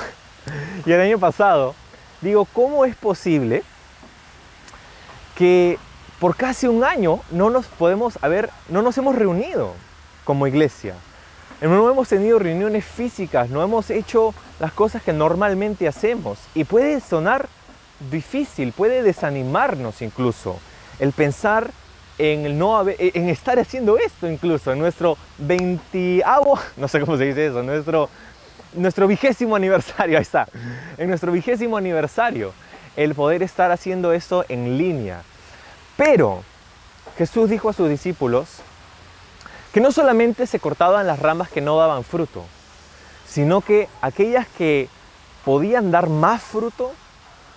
y 0.85 0.93
el 0.93 1.01
año 1.01 1.19
pasado, 1.19 1.75
digo, 2.21 2.45
¿cómo 2.47 2.85
es 2.85 2.97
posible 2.97 3.63
que 5.37 5.79
por 6.19 6.37
casi 6.37 6.67
un 6.67 6.85
año 6.85 7.21
no 7.31 7.51
nos 7.51 7.67
podemos 7.67 8.19
haber, 8.23 8.51
no 8.69 8.83
nos 8.83 8.97
hemos 8.99 9.15
reunido 9.15 9.75
como 10.25 10.47
iglesia? 10.47 10.95
No 11.61 11.89
hemos 11.89 12.09
tenido 12.09 12.41
reuniones 12.41 12.85
físicas, 12.85 13.49
no 13.49 13.63
hemos 13.63 13.89
hecho 13.91 14.35
las 14.59 14.73
cosas 14.73 15.01
que 15.01 15.13
normalmente 15.13 15.87
hacemos. 15.87 16.39
Y 16.55 16.65
puede 16.65 17.01
sonar 17.01 17.49
difícil, 18.11 18.73
puede 18.73 19.05
desanimarnos 19.05 20.03
incluso 20.03 20.59
el 20.99 21.13
pensar 21.13 21.71
en, 22.23 22.57
no 22.57 22.89
en 22.89 23.29
estar 23.29 23.59
haciendo 23.59 23.99
esto 23.99 24.31
incluso, 24.31 24.73
en 24.73 24.79
nuestro 24.79 25.19
20 25.39 26.23
no 26.77 26.89
sé 26.89 27.01
cómo 27.01 27.17
se 27.17 27.25
dice 27.25 27.49
eso, 27.49 27.65
nuestro, 27.65 28.09
nuestro 28.75 29.09
vigésimo 29.09 29.57
aniversario, 29.57 30.19
ahí 30.19 30.23
está, 30.23 30.47
en 30.99 31.09
nuestro 31.09 31.33
vigésimo 31.33 31.77
aniversario, 31.77 32.53
el 32.97 33.17
poder 33.17 33.43
estar 33.43 33.73
haciendo 33.73 34.13
esto 34.13 34.45
en 34.49 34.79
línea. 34.79 35.23
Pero 35.97 36.45
Jesús 37.19 37.51
dijo 37.51 37.69
a 37.71 37.73
sus 37.73 37.89
discípulos, 37.89 38.61
que 39.73 39.81
no 39.81 39.91
solamente 39.91 40.47
se 40.47 40.61
cortaban 40.61 41.07
las 41.07 41.19
ramas 41.19 41.49
que 41.49 41.61
no 41.61 41.77
daban 41.77 42.05
fruto, 42.05 42.45
sino 43.27 43.63
que 43.63 43.89
aquellas 44.01 44.47
que 44.47 44.89
podían 45.45 45.91
dar 45.91 46.09
más 46.09 46.41
fruto, 46.43 46.93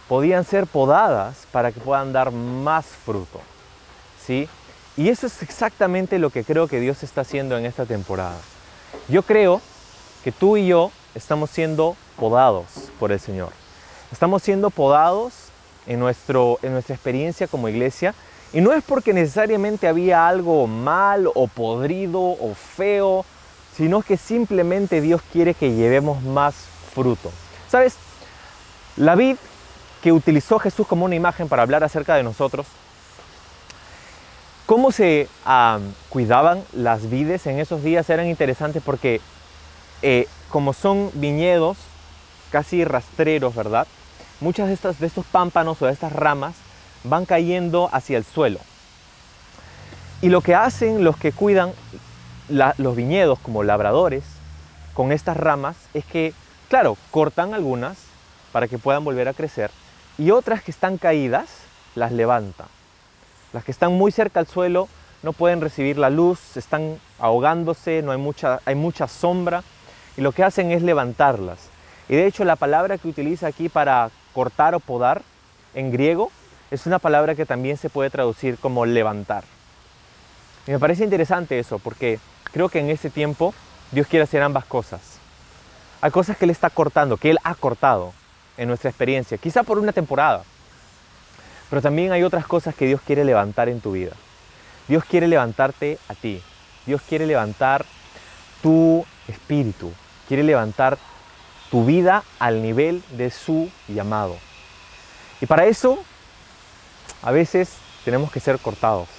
podían 0.08 0.44
ser 0.44 0.66
podadas 0.66 1.46
para 1.52 1.72
que 1.72 1.80
puedan 1.80 2.14
dar 2.14 2.32
más 2.32 2.86
fruto. 2.86 3.42
Y 4.30 5.10
eso 5.10 5.28
es 5.28 5.42
exactamente 5.42 6.20
lo 6.20 6.30
que 6.30 6.44
creo 6.44 6.68
que 6.68 6.80
Dios 6.80 7.04
está 7.04 7.22
haciendo 7.22 7.58
en 7.58 7.66
esta 7.66 7.86
temporada. 7.86 8.38
Yo 9.08 9.24
creo 9.24 9.62
que 10.24 10.32
tú 10.32 10.58
y 10.58 10.68
yo 10.68 10.92
estamos 11.14 11.50
siendo 11.50 11.96
podados 12.18 12.66
por 13.00 13.12
el 13.12 13.20
Señor. 13.20 13.50
Estamos 14.12 14.44
siendo 14.44 14.70
podados 14.70 15.34
en, 15.86 16.00
nuestro, 16.00 16.60
en 16.62 16.74
nuestra 16.74 16.96
experiencia 16.96 17.48
como 17.48 17.70
iglesia 17.70 18.16
y 18.54 18.62
no 18.62 18.72
es 18.72 18.84
porque 18.84 19.14
necesariamente 19.14 19.88
había 19.88 20.28
algo 20.28 20.66
mal 20.68 21.30
o 21.34 21.48
podrido 21.48 22.22
o 22.22 22.56
feo, 22.56 23.26
sino 23.76 24.02
que 24.02 24.18
simplemente 24.18 25.02
Dios 25.02 25.22
quiere 25.32 25.54
que 25.54 25.74
llevemos 25.74 26.24
más 26.24 26.56
fruto. 26.94 27.32
¿Sabes? 27.70 27.96
La 28.96 29.16
vid 29.16 29.36
que 30.02 30.14
utilizó 30.14 30.60
Jesús 30.60 30.88
como 30.88 31.04
una 31.04 31.16
imagen 31.16 31.50
para 31.50 31.64
hablar 31.64 31.84
acerca 31.84 32.16
de 32.16 32.24
nosotros, 32.24 32.66
cómo 34.66 34.92
se 34.92 35.28
cuidaban 36.10 36.64
las 36.74 37.10
vides 37.10 37.46
en 37.48 37.60
esos 37.60 37.84
días 37.84 38.10
eran 38.10 38.28
interesantes 38.28 38.82
porque 38.84 39.22
eh, 40.02 40.28
como 40.50 40.74
son 40.74 41.12
viñedos 41.14 41.78
casi 42.52 42.84
rastreros, 42.84 43.56
¿verdad? 43.56 43.88
Muchas 44.40 44.68
de, 44.68 44.94
de 44.94 45.08
estos 45.08 45.26
pámpanos 45.26 45.82
o 45.82 45.86
de 45.86 45.94
estas 45.94 46.12
ramas 46.12 46.56
van 47.04 47.26
cayendo 47.26 47.90
hacia 47.92 48.18
el 48.18 48.26
suelo. 48.26 48.60
Y 50.22 50.30
lo 50.30 50.42
que 50.42 50.56
hacen 50.56 51.04
los 51.04 51.18
que 51.18 51.32
cuidan 51.32 51.74
los 52.50 52.96
viñedos 52.96 53.40
como 53.40 53.64
labradores 53.64 54.24
con 54.94 55.12
estas 55.12 55.36
ramas 55.38 55.76
es 55.94 56.06
que, 56.06 56.34
claro, 56.70 56.98
cortan 57.12 57.54
algunas 57.54 57.98
para 58.52 58.68
que 58.68 58.78
puedan 58.78 59.04
volver 59.04 59.28
a 59.28 59.34
crecer 59.34 59.72
y 60.18 60.32
otras 60.32 60.64
que 60.64 60.72
están 60.72 60.98
caídas 60.98 61.48
las 61.96 62.12
levantan. 62.12 62.68
Las 63.56 63.64
que 63.64 63.72
están 63.72 63.94
muy 63.94 64.12
cerca 64.12 64.42
al 64.42 64.48
suelo 64.48 64.90
no 65.24 65.32
pueden 65.32 65.62
recibir 65.62 65.98
la 65.98 66.10
luz, 66.10 66.58
están 66.58 67.00
ahogándose, 67.20 68.02
no 68.02 68.12
hay 68.12 68.18
mucha, 68.18 68.60
hay 68.66 68.76
mucha 68.76 69.08
sombra 69.08 69.64
y 70.18 70.22
lo 70.22 70.34
que 70.34 70.44
hacen 70.44 70.74
es 70.74 70.82
levantarlas. 70.82 71.70
Y 72.10 72.18
de 72.18 72.28
hecho 72.28 72.44
la 72.44 72.58
palabra 72.58 72.98
que 72.98 73.08
utiliza 73.08 73.48
aquí 73.48 73.70
para 73.70 74.10
cortar 74.34 74.76
o 74.76 74.82
podar 74.82 75.22
en 75.74 75.90
griego 75.90 76.34
es 76.70 76.86
una 76.86 77.00
palabra 77.00 77.34
que 77.34 77.46
también 77.46 77.78
se 77.78 77.90
puede 77.90 78.10
traducir 78.10 78.58
como 78.58 78.86
levantar. 78.86 79.46
Y 80.68 80.72
me 80.72 80.80
parece 80.80 81.06
interesante 81.06 81.58
eso, 81.58 81.80
porque 81.80 82.20
creo 82.52 82.68
que 82.68 82.80
en 82.80 82.90
ese 82.90 83.10
tiempo 83.10 83.54
Dios 83.94 84.08
quiere 84.08 84.24
hacer 84.24 84.42
ambas 84.42 84.66
cosas. 84.66 85.00
Hay 86.02 86.12
cosas 86.12 86.36
que 86.36 86.44
Él 86.44 86.52
está 86.52 86.70
cortando, 86.70 87.16
que 87.16 87.30
Él 87.30 87.38
ha 87.46 87.56
cortado 87.56 88.12
en 88.58 88.68
nuestra 88.68 88.90
experiencia, 88.90 89.38
quizá 89.38 89.64
por 89.64 89.80
una 89.80 89.94
temporada. 89.94 90.44
Pero 91.70 91.82
también 91.82 92.12
hay 92.12 92.24
otras 92.24 92.46
cosas 92.46 92.76
que 92.76 92.86
Dios 92.86 93.02
quiere 93.06 93.26
levantar 93.26 93.70
en 93.70 93.82
tu 93.82 93.94
vida. 93.94 94.14
Dios 94.88 95.04
quiere 95.06 95.28
levantarte 95.28 95.98
a 96.08 96.14
ti. 96.14 96.42
Dios 96.86 97.02
quiere 97.08 97.26
levantar 97.26 97.86
tu 98.62 99.06
espíritu. 99.28 99.92
Quiere 100.28 100.44
levantar 100.44 100.98
tu 101.72 101.86
vida 101.86 102.24
al 102.40 102.62
nivel 102.62 103.04
de 103.12 103.32
su 103.32 103.70
llamado. 103.88 104.38
Y 105.42 105.46
para 105.46 105.66
eso 105.66 106.00
a 107.22 107.32
veces 107.32 107.74
tenemos 108.04 108.32
que 108.32 108.40
ser 108.40 108.60
cortados. 108.60 109.10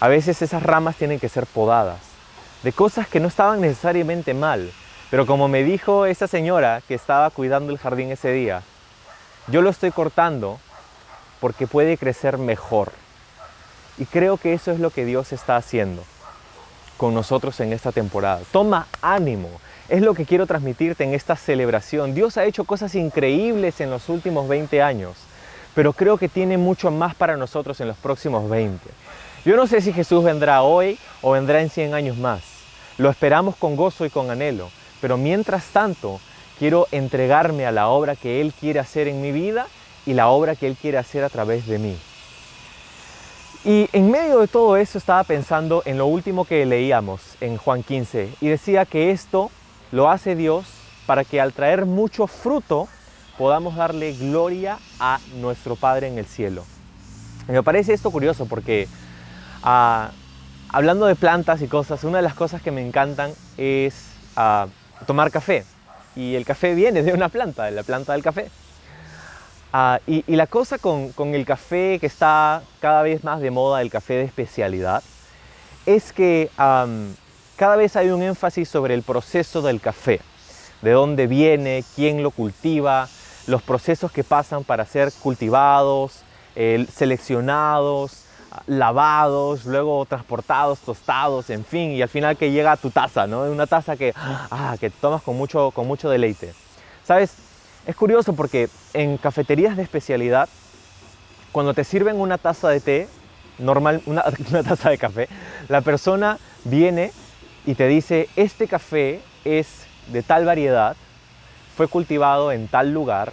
A 0.00 0.08
veces 0.08 0.42
esas 0.42 0.62
ramas 0.62 0.96
tienen 0.96 1.18
que 1.18 1.28
ser 1.28 1.46
podadas 1.46 1.98
de 2.62 2.72
cosas 2.72 3.06
que 3.06 3.20
no 3.20 3.28
estaban 3.28 3.60
necesariamente 3.60 4.34
mal. 4.34 4.72
Pero 5.10 5.26
como 5.26 5.48
me 5.48 5.62
dijo 5.62 6.06
esa 6.06 6.26
señora 6.26 6.82
que 6.88 6.94
estaba 6.94 7.30
cuidando 7.30 7.72
el 7.72 7.78
jardín 7.78 8.10
ese 8.10 8.32
día, 8.32 8.62
yo 9.48 9.60
lo 9.60 9.70
estoy 9.70 9.90
cortando 9.90 10.58
porque 11.40 11.66
puede 11.66 11.98
crecer 11.98 12.38
mejor. 12.38 12.92
Y 13.98 14.06
creo 14.06 14.36
que 14.36 14.54
eso 14.54 14.70
es 14.70 14.80
lo 14.80 14.90
que 14.90 15.04
Dios 15.04 15.32
está 15.32 15.56
haciendo 15.56 16.04
con 16.96 17.14
nosotros 17.14 17.58
en 17.60 17.72
esta 17.72 17.92
temporada. 17.92 18.40
Toma 18.52 18.86
ánimo. 19.02 19.50
Es 19.88 20.00
lo 20.00 20.14
que 20.14 20.24
quiero 20.24 20.46
transmitirte 20.46 21.04
en 21.04 21.14
esta 21.14 21.36
celebración. 21.36 22.14
Dios 22.14 22.36
ha 22.38 22.44
hecho 22.44 22.64
cosas 22.64 22.94
increíbles 22.94 23.80
en 23.80 23.90
los 23.90 24.08
últimos 24.08 24.48
20 24.48 24.80
años 24.82 25.16
pero 25.74 25.92
creo 25.92 26.16
que 26.16 26.28
tiene 26.28 26.56
mucho 26.56 26.90
más 26.90 27.14
para 27.14 27.36
nosotros 27.36 27.80
en 27.80 27.88
los 27.88 27.96
próximos 27.96 28.48
20. 28.48 28.88
Yo 29.44 29.56
no 29.56 29.66
sé 29.66 29.80
si 29.80 29.92
Jesús 29.92 30.24
vendrá 30.24 30.62
hoy 30.62 30.98
o 31.20 31.32
vendrá 31.32 31.60
en 31.60 31.68
100 31.68 31.94
años 31.94 32.16
más. 32.16 32.42
Lo 32.96 33.10
esperamos 33.10 33.56
con 33.56 33.76
gozo 33.76 34.06
y 34.06 34.10
con 34.10 34.30
anhelo, 34.30 34.70
pero 35.00 35.16
mientras 35.16 35.66
tanto 35.66 36.20
quiero 36.58 36.86
entregarme 36.92 37.66
a 37.66 37.72
la 37.72 37.88
obra 37.88 38.14
que 38.14 38.40
Él 38.40 38.54
quiere 38.58 38.78
hacer 38.78 39.08
en 39.08 39.20
mi 39.20 39.32
vida 39.32 39.66
y 40.06 40.14
la 40.14 40.28
obra 40.28 40.56
que 40.56 40.66
Él 40.66 40.76
quiere 40.80 40.98
hacer 40.98 41.24
a 41.24 41.28
través 41.28 41.66
de 41.66 41.78
mí. 41.78 41.96
Y 43.64 43.88
en 43.92 44.10
medio 44.10 44.40
de 44.40 44.48
todo 44.48 44.76
eso 44.76 44.98
estaba 44.98 45.24
pensando 45.24 45.82
en 45.86 45.96
lo 45.96 46.06
último 46.06 46.44
que 46.44 46.66
leíamos 46.66 47.22
en 47.40 47.56
Juan 47.56 47.82
15 47.82 48.34
y 48.40 48.48
decía 48.48 48.84
que 48.84 49.10
esto 49.10 49.50
lo 49.90 50.10
hace 50.10 50.36
Dios 50.36 50.66
para 51.06 51.24
que 51.24 51.40
al 51.40 51.54
traer 51.54 51.86
mucho 51.86 52.26
fruto 52.26 52.88
podamos 53.38 53.76
darle 53.76 54.12
gloria 54.12 54.78
a 55.00 55.18
nuestro 55.36 55.76
Padre 55.76 56.08
en 56.08 56.18
el 56.18 56.26
cielo. 56.26 56.64
me 57.48 57.62
parece 57.62 57.94
esto 57.94 58.10
curioso 58.10 58.44
porque 58.46 58.86
ah, 59.62 60.10
hablando 60.68 61.06
de 61.06 61.14
plantas 61.14 61.62
y 61.62 61.66
cosas, 61.66 62.04
una 62.04 62.18
de 62.18 62.22
las 62.22 62.34
cosas 62.34 62.60
que 62.60 62.70
me 62.70 62.86
encantan 62.86 63.32
es 63.56 64.08
ah, 64.36 64.66
tomar 65.06 65.30
café. 65.30 65.64
Y 66.16 66.34
el 66.34 66.44
café 66.44 66.74
viene 66.74 67.02
de 67.02 67.12
una 67.12 67.28
planta, 67.28 67.64
de 67.64 67.70
la 67.70 67.82
planta 67.82 68.12
del 68.12 68.22
café. 68.22 68.50
Ah, 69.76 69.98
y, 70.06 70.22
la 70.36 70.46
cosa 70.46 70.78
con, 70.78 71.12
el 71.34 71.44
café 71.44 71.98
que 71.98 72.06
está 72.06 72.62
cada 72.78 73.02
vez 73.02 73.24
más 73.24 73.40
de 73.40 73.50
moda, 73.50 73.82
el 73.82 73.90
café 73.90 74.14
de 74.14 74.22
especialidad, 74.22 75.02
es 75.84 76.12
que 76.12 76.48
cada 76.56 77.74
vez 77.74 77.96
hay 77.96 78.10
un 78.10 78.22
énfasis 78.22 78.68
sobre 78.68 78.94
el 78.94 79.02
proceso 79.02 79.62
del 79.62 79.80
café, 79.80 80.20
de 80.80 80.92
dónde 80.92 81.26
viene, 81.26 81.82
quién 81.96 82.22
lo 82.22 82.30
cultiva, 82.30 83.08
los 83.48 83.62
procesos 83.62 84.12
que 84.12 84.22
pasan 84.22 84.62
para 84.62 84.86
ser 84.86 85.12
cultivados, 85.20 86.20
seleccionados, 86.54 88.26
lavados, 88.68 89.64
luego 89.64 90.06
transportados, 90.06 90.78
tostados, 90.78 91.50
en 91.50 91.64
fin, 91.64 91.90
y 91.90 92.00
al 92.00 92.08
final 92.08 92.36
que 92.36 92.52
llega 92.52 92.70
a 92.70 92.76
tu 92.76 92.90
taza, 92.90 93.26
¿no? 93.26 93.42
Una 93.42 93.66
taza 93.66 93.96
que, 93.96 94.12
ah, 94.14 94.76
que 94.78 94.90
tomas 94.90 95.20
con 95.22 95.36
mucho, 95.36 95.72
con 95.72 95.88
mucho 95.88 96.08
deleite. 96.08 96.54
¿Sabes? 97.02 97.34
Es 97.86 97.96
curioso 97.96 98.34
porque 98.34 98.68
en 98.94 99.18
cafeterías 99.18 99.76
de 99.76 99.82
especialidad, 99.82 100.48
cuando 101.52 101.74
te 101.74 101.84
sirven 101.84 102.18
una 102.18 102.38
taza 102.38 102.70
de 102.70 102.80
té, 102.80 103.08
normal, 103.58 104.02
una, 104.06 104.24
una 104.50 104.62
taza 104.62 104.90
de 104.90 104.98
café, 104.98 105.28
la 105.68 105.82
persona 105.82 106.38
viene 106.64 107.12
y 107.66 107.74
te 107.74 107.86
dice, 107.86 108.28
este 108.36 108.68
café 108.68 109.20
es 109.44 109.86
de 110.12 110.22
tal 110.22 110.46
variedad, 110.46 110.96
fue 111.76 111.88
cultivado 111.88 112.52
en 112.52 112.68
tal 112.68 112.92
lugar 112.92 113.32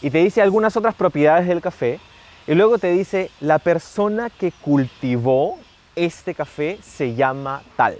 y 0.00 0.10
te 0.10 0.18
dice 0.18 0.40
algunas 0.40 0.76
otras 0.76 0.94
propiedades 0.94 1.46
del 1.46 1.60
café 1.60 1.98
y 2.46 2.54
luego 2.54 2.78
te 2.78 2.92
dice 2.92 3.30
la 3.40 3.58
persona 3.58 4.30
que 4.30 4.52
cultivó 4.52 5.58
este 5.96 6.34
café 6.34 6.78
se 6.82 7.14
llama 7.14 7.62
tal. 7.76 7.98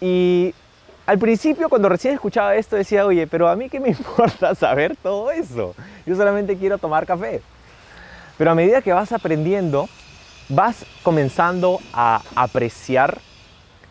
Y 0.00 0.54
al 1.08 1.18
principio 1.18 1.70
cuando 1.70 1.88
recién 1.88 2.12
escuchaba 2.12 2.54
esto 2.56 2.76
decía, 2.76 3.06
oye, 3.06 3.26
pero 3.26 3.48
a 3.48 3.56
mí 3.56 3.70
qué 3.70 3.80
me 3.80 3.88
importa 3.98 4.54
saber 4.54 4.94
todo 4.94 5.30
eso. 5.30 5.74
Yo 6.04 6.14
solamente 6.14 6.58
quiero 6.58 6.76
tomar 6.76 7.06
café. 7.06 7.40
Pero 8.36 8.50
a 8.50 8.54
medida 8.54 8.82
que 8.82 8.92
vas 8.92 9.10
aprendiendo, 9.12 9.88
vas 10.50 10.84
comenzando 11.02 11.80
a 11.94 12.20
apreciar 12.34 13.22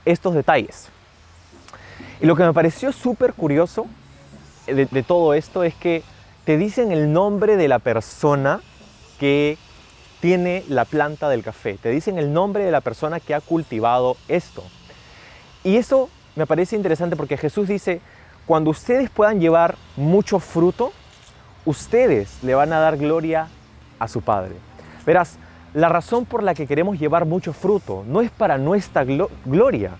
estos 0.05 0.35
detalles. 0.35 0.89
Y 2.21 2.27
lo 2.27 2.35
que 2.35 2.43
me 2.43 2.53
pareció 2.53 2.91
súper 2.91 3.33
curioso 3.33 3.87
de, 4.67 4.85
todo 5.01 5.33
esto 5.33 5.63
es 5.63 5.73
que 5.73 6.03
te 6.45 6.55
dicen 6.55 6.91
el 6.91 7.11
nombre 7.11 7.57
de 7.57 7.67
la 7.67 7.79
persona 7.79 8.61
que 9.19 9.57
tiene 10.19 10.63
la 10.67 10.85
planta 10.85 11.29
del 11.29 11.41
café, 11.41 11.79
te 11.81 11.89
dicen 11.89 12.19
el 12.19 12.31
nombre 12.31 12.63
de 12.63 12.69
la 12.69 12.81
persona 12.81 13.19
que 13.19 13.33
ha 13.33 13.41
cultivado 13.41 14.17
esto. 14.27 14.63
Y 15.63 15.77
eso 15.77 16.11
me 16.37 16.45
parece 16.45 16.75
interesante 16.75 17.15
porque 17.15 17.35
Jesús 17.35 17.67
dice, 17.67 17.99
cuando 18.45 18.69
ustedes 18.69 19.09
puedan 19.09 19.41
llevar 19.41 19.75
mucho 19.95 20.39
fruto, 20.39 20.93
ustedes 21.65 22.43
le 22.43 22.53
van 22.53 22.71
a 22.71 22.79
dar 22.79 22.95
gloria 22.95 23.47
a 23.97 24.07
su 24.07 24.21
Padre. 24.21 24.55
Verás, 25.03 25.37
la 25.73 25.89
razón 25.89 26.25
por 26.25 26.43
la 26.43 26.53
que 26.53 26.67
queremos 26.67 26.99
llevar 26.99 27.25
mucho 27.25 27.53
fruto 27.53 28.03
no 28.07 28.21
es 28.21 28.29
para 28.29 28.59
nuestra 28.59 29.03
gloria. 29.03 29.91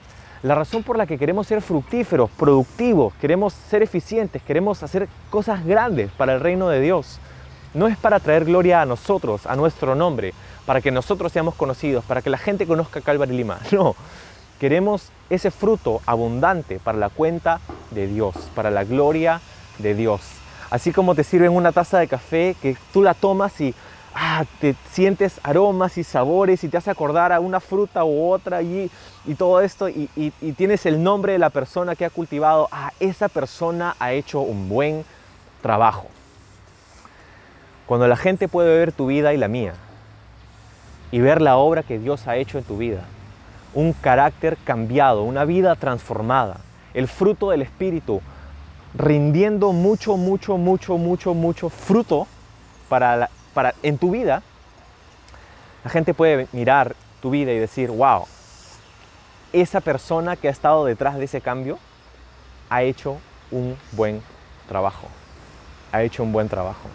La 0.43 0.53
razón 0.53 0.83
por 0.83 0.95
la 0.95 1.07
que 1.07 1.17
queremos 1.17 1.47
ser 1.47 1.61
fructíferos, 1.61 2.29
productivos, 2.29 3.15
queremos 3.15 3.53
ser 3.53 3.81
eficientes, 3.81 4.43
queremos 4.43 4.83
hacer 4.83 5.09
cosas 5.31 5.65
grandes 5.65 6.11
para 6.11 6.35
el 6.35 6.39
reino 6.39 6.69
de 6.69 6.79
Dios, 6.79 7.19
no 7.73 7.87
es 7.87 7.97
para 7.97 8.19
traer 8.19 8.45
gloria 8.45 8.81
a 8.81 8.85
nosotros, 8.85 9.47
a 9.47 9.55
nuestro 9.55 9.95
nombre, 9.95 10.33
para 10.67 10.81
que 10.81 10.91
nosotros 10.91 11.31
seamos 11.31 11.55
conocidos, 11.55 12.05
para 12.05 12.21
que 12.21 12.29
la 12.29 12.37
gente 12.37 12.67
conozca 12.67 13.01
Calvary 13.01 13.35
Lima. 13.35 13.59
No, 13.71 13.95
queremos 14.59 15.11
ese 15.29 15.51
fruto 15.51 16.01
abundante 16.05 16.79
para 16.79 16.97
la 16.97 17.09
cuenta 17.09 17.59
de 17.91 18.07
Dios, 18.07 18.35
para 18.55 18.71
la 18.71 18.83
gloria 18.83 19.41
de 19.79 19.93
Dios. 19.93 20.21
Así 20.69 20.91
como 20.91 21.15
te 21.15 21.23
sirven 21.23 21.51
una 21.51 21.71
taza 21.71 21.99
de 21.99 22.07
café 22.07 22.55
que 22.61 22.75
tú 22.91 23.01
la 23.01 23.13
tomas 23.13 23.59
y 23.61 23.73
ah, 24.13 24.43
te 24.59 24.75
sientes 24.91 25.39
aromas 25.43 25.97
y 25.97 26.03
sabores 26.03 26.63
y 26.63 26.69
te 26.69 26.77
hace 26.77 26.91
acordar 26.91 27.31
a 27.31 27.39
una 27.39 27.59
fruta 27.59 28.03
u 28.03 28.29
otra 28.29 28.61
y, 28.61 28.91
y 29.25 29.35
todo 29.35 29.61
esto 29.61 29.87
y, 29.87 30.09
y, 30.15 30.33
y, 30.41 30.51
tienes 30.53 30.85
el 30.85 31.01
nombre 31.01 31.33
de 31.33 31.39
la 31.39 31.49
persona 31.49 31.95
que 31.95 32.05
ha 32.05 32.09
cultivado, 32.09 32.67
ah, 32.71 32.91
esa 32.99 33.29
persona 33.29 33.95
ha 33.99 34.11
hecho 34.11 34.41
un 34.41 34.67
buen 34.67 35.05
trabajo. 35.61 36.07
Cuando 37.85 38.07
la 38.07 38.17
gente 38.17 38.49
puede 38.49 38.77
ver 38.77 38.91
tu 38.91 39.07
vida 39.07 39.33
y 39.33 39.37
la 39.37 39.47
mía 39.47 39.73
y 41.11 41.19
ver 41.19 41.41
la 41.41 41.55
obra 41.55 41.83
que 41.83 41.99
Dios 41.99 42.27
ha 42.27 42.35
hecho 42.35 42.57
en 42.57 42.65
tu 42.65 42.77
vida, 42.77 43.05
un 43.73 43.93
carácter 43.93 44.57
cambiado, 44.63 45.23
una 45.23 45.45
vida 45.45 45.75
transformada, 45.75 46.61
el 46.93 47.07
fruto 47.07 47.51
del 47.51 47.61
Espíritu, 47.61 48.21
rindiendo 48.95 49.73
mucho, 49.73 50.17
mucho, 50.17 50.57
mucho, 50.57 50.97
mucho, 50.97 51.33
mucho 51.33 51.69
fruto 51.69 52.27
para, 52.89 53.29
para 53.53 53.73
en 53.83 53.97
tu 53.97 54.11
vida, 54.11 54.41
la 55.83 55.89
gente 55.89 56.13
puede 56.13 56.47
mirar 56.51 56.95
tu 57.21 57.29
vida 57.29 57.51
y 57.51 57.59
decir, 57.59 57.91
wow, 57.91 58.25
esa 59.53 59.81
persona 59.81 60.35
que 60.35 60.47
ha 60.47 60.51
estado 60.51 60.85
detrás 60.85 61.17
de 61.17 61.25
ese 61.25 61.41
cambio 61.41 61.79
ha 62.69 62.83
hecho 62.83 63.17
un 63.51 63.77
buen 63.93 64.21
trabajo. 64.67 65.07
Ha 65.91 66.03
hecho 66.03 66.23
un 66.23 66.31
buen 66.31 66.49
trabajo. 66.49 66.89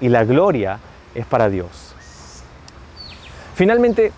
Y 0.00 0.08
la 0.08 0.24
gloria 0.24 0.78
es 1.14 1.26
para 1.26 1.48
Dios. 1.48 1.94
Finalmente, 3.54 4.12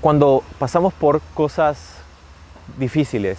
cuando 0.00 0.42
pasamos 0.58 0.92
por 0.94 1.20
cosas 1.34 1.78
difíciles, 2.76 3.38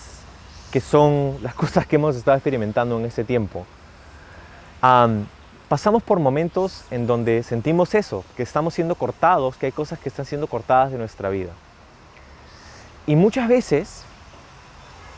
que 0.72 0.82
son 0.82 1.38
las 1.42 1.54
cosas 1.56 1.86
que 1.86 1.96
hemos 1.96 2.16
estado 2.16 2.38
experimentando 2.38 3.00
en 3.00 3.06
este 3.06 3.24
tiempo, 3.24 3.66
pasamos 5.70 6.04
por 6.04 6.20
momentos 6.20 6.84
en 6.92 7.08
donde 7.08 7.44
sentimos 7.44 7.94
eso, 7.96 8.24
que 8.36 8.44
estamos 8.44 8.74
siendo 8.74 8.96
cortados, 8.96 9.58
que 9.58 9.68
hay 9.68 9.72
cosas 9.72 10.00
que 10.00 10.10
están 10.10 10.26
siendo 10.26 10.48
cortadas 10.48 10.92
de 10.92 10.98
nuestra 10.98 11.30
vida. 11.30 11.52
Y 13.06 13.16
muchas 13.16 13.48
veces 13.48 14.04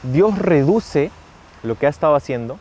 Dios 0.03 0.37
reduce 0.37 1.11
lo 1.63 1.77
que 1.77 1.87
ha 1.87 1.89
estado 1.89 2.15
haciendo 2.15 2.57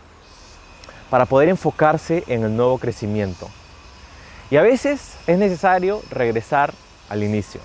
para 1.11 1.27
poder 1.27 1.49
enfocarse 1.49 2.25
en 2.27 2.43
el 2.43 2.57
nuevo 2.57 2.79
crecimiento. 2.79 3.49
Y 4.51 4.57
a 4.57 4.63
veces 4.63 5.15
es 5.27 5.39
necesario 5.39 6.03
regresar 6.11 6.73
al 7.09 7.23
inicio. 7.23 7.61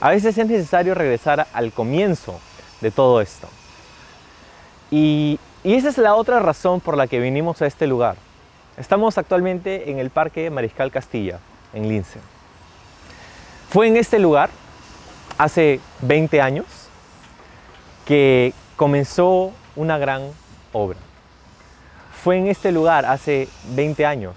A 0.00 0.10
veces 0.10 0.38
es 0.38 0.46
necesario 0.46 0.94
regresar 0.94 1.46
al 1.52 1.72
comienzo 1.72 2.40
de 2.80 2.90
todo 2.90 3.20
esto. 3.20 3.48
Y, 4.90 5.38
esa 5.62 5.90
es 5.90 5.98
la 5.98 6.14
otra 6.14 6.40
razón 6.40 6.80
por 6.80 6.96
la 6.96 7.06
que 7.06 7.20
vinimos 7.20 7.60
a 7.60 7.66
este 7.66 7.86
lugar. 7.86 8.16
Estamos 8.78 9.18
actualmente 9.18 9.90
en 9.90 9.98
el 9.98 10.08
Parque 10.08 10.48
Mariscal 10.48 10.90
Castilla, 10.90 11.38
en 11.74 11.86
Lince. 11.86 12.18
Fue 13.68 13.86
en 13.86 13.98
este 13.98 14.18
lugar, 14.18 14.48
hace 15.36 15.80
20 16.00 16.40
años, 16.40 16.64
que 18.06 18.54
comenzó 18.76 19.52
una 19.76 19.98
gran 19.98 20.22
obra. 20.72 20.98
Fue 22.24 22.38
en 22.38 22.46
este 22.46 22.72
lugar, 22.72 23.04
hace 23.04 23.48
20 23.74 24.06
años, 24.06 24.36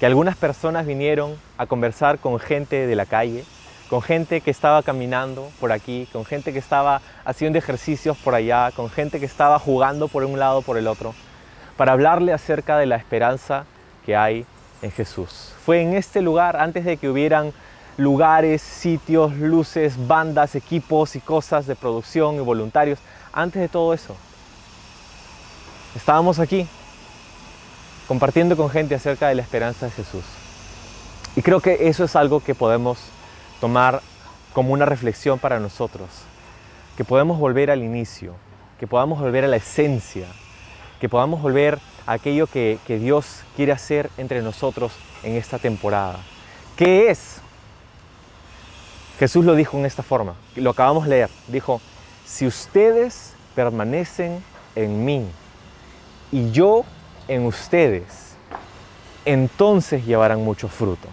que 0.00 0.06
algunas 0.06 0.36
personas 0.36 0.86
vinieron 0.86 1.36
a 1.58 1.66
conversar 1.66 2.18
con 2.20 2.38
gente 2.40 2.86
de 2.86 2.96
la 2.96 3.04
calle, 3.04 3.44
con 3.88 4.02
gente 4.02 4.40
que 4.42 4.50
estaba 4.50 4.82
caminando 4.82 5.50
por 5.60 5.72
aquí, 5.72 6.06
con 6.12 6.24
gente 6.24 6.52
que 6.52 6.58
estaba 6.58 7.00
haciendo 7.24 7.58
ejercicios 7.58 8.16
por 8.18 8.34
allá, 8.34 8.70
con 8.72 8.90
gente 8.90 9.18
que 9.18 9.26
estaba 9.26 9.58
jugando 9.58 10.08
por 10.08 10.24
un 10.24 10.38
lado 10.38 10.62
por 10.62 10.76
el 10.76 10.86
otro, 10.86 11.14
para 11.76 11.92
hablarle 11.92 12.32
acerca 12.32 12.76
de 12.76 12.86
la 12.86 12.96
esperanza 12.96 13.64
que 14.04 14.16
hay 14.16 14.44
en 14.82 14.90
Jesús. 14.90 15.54
Fue 15.64 15.80
en 15.80 15.94
este 15.94 16.20
lugar, 16.20 16.56
antes 16.56 16.84
de 16.84 16.98
que 16.98 17.08
hubieran 17.08 17.52
lugares, 17.96 18.60
sitios, 18.62 19.34
luces, 19.34 20.06
bandas, 20.06 20.54
equipos 20.54 21.16
y 21.16 21.20
cosas 21.20 21.66
de 21.66 21.74
producción 21.74 22.36
y 22.36 22.40
voluntarios, 22.40 22.98
antes 23.32 23.60
de 23.60 23.68
todo 23.68 23.94
eso. 23.94 24.14
Estábamos 25.96 26.38
aquí 26.38 26.66
compartiendo 28.06 28.56
con 28.56 28.70
gente 28.70 28.94
acerca 28.94 29.28
de 29.28 29.34
la 29.34 29.42
esperanza 29.42 29.86
de 29.86 29.92
Jesús. 29.92 30.24
Y 31.36 31.42
creo 31.42 31.60
que 31.60 31.88
eso 31.88 32.04
es 32.04 32.16
algo 32.16 32.40
que 32.40 32.54
podemos 32.54 32.98
tomar 33.60 34.02
como 34.52 34.72
una 34.72 34.84
reflexión 34.84 35.38
para 35.38 35.60
nosotros, 35.60 36.08
que 36.96 37.04
podemos 37.04 37.38
volver 37.38 37.70
al 37.70 37.82
inicio, 37.82 38.34
que 38.78 38.86
podamos 38.86 39.20
volver 39.20 39.44
a 39.44 39.48
la 39.48 39.56
esencia, 39.56 40.26
que 41.00 41.08
podamos 41.08 41.42
volver 41.42 41.78
a 42.06 42.12
aquello 42.12 42.46
que, 42.46 42.78
que 42.86 42.98
Dios 42.98 43.42
quiere 43.56 43.72
hacer 43.72 44.10
entre 44.16 44.42
nosotros 44.42 44.92
en 45.22 45.36
esta 45.36 45.58
temporada. 45.58 46.18
¿Qué 46.76 47.10
es? 47.10 47.40
Jesús 49.18 49.44
lo 49.44 49.54
dijo 49.54 49.76
en 49.76 49.84
esta 49.86 50.02
forma, 50.02 50.34
lo 50.54 50.70
acabamos 50.70 51.04
de 51.04 51.10
leer, 51.10 51.30
dijo, 51.48 51.80
si 52.24 52.46
ustedes 52.46 53.34
permanecen 53.54 54.42
en 54.76 55.04
mí 55.04 55.26
y 56.30 56.52
yo 56.52 56.84
en 57.26 57.46
ustedes, 57.46 58.34
entonces 59.24 60.06
llevarán 60.06 60.44
mucho 60.44 60.68
fruto. 60.68 61.08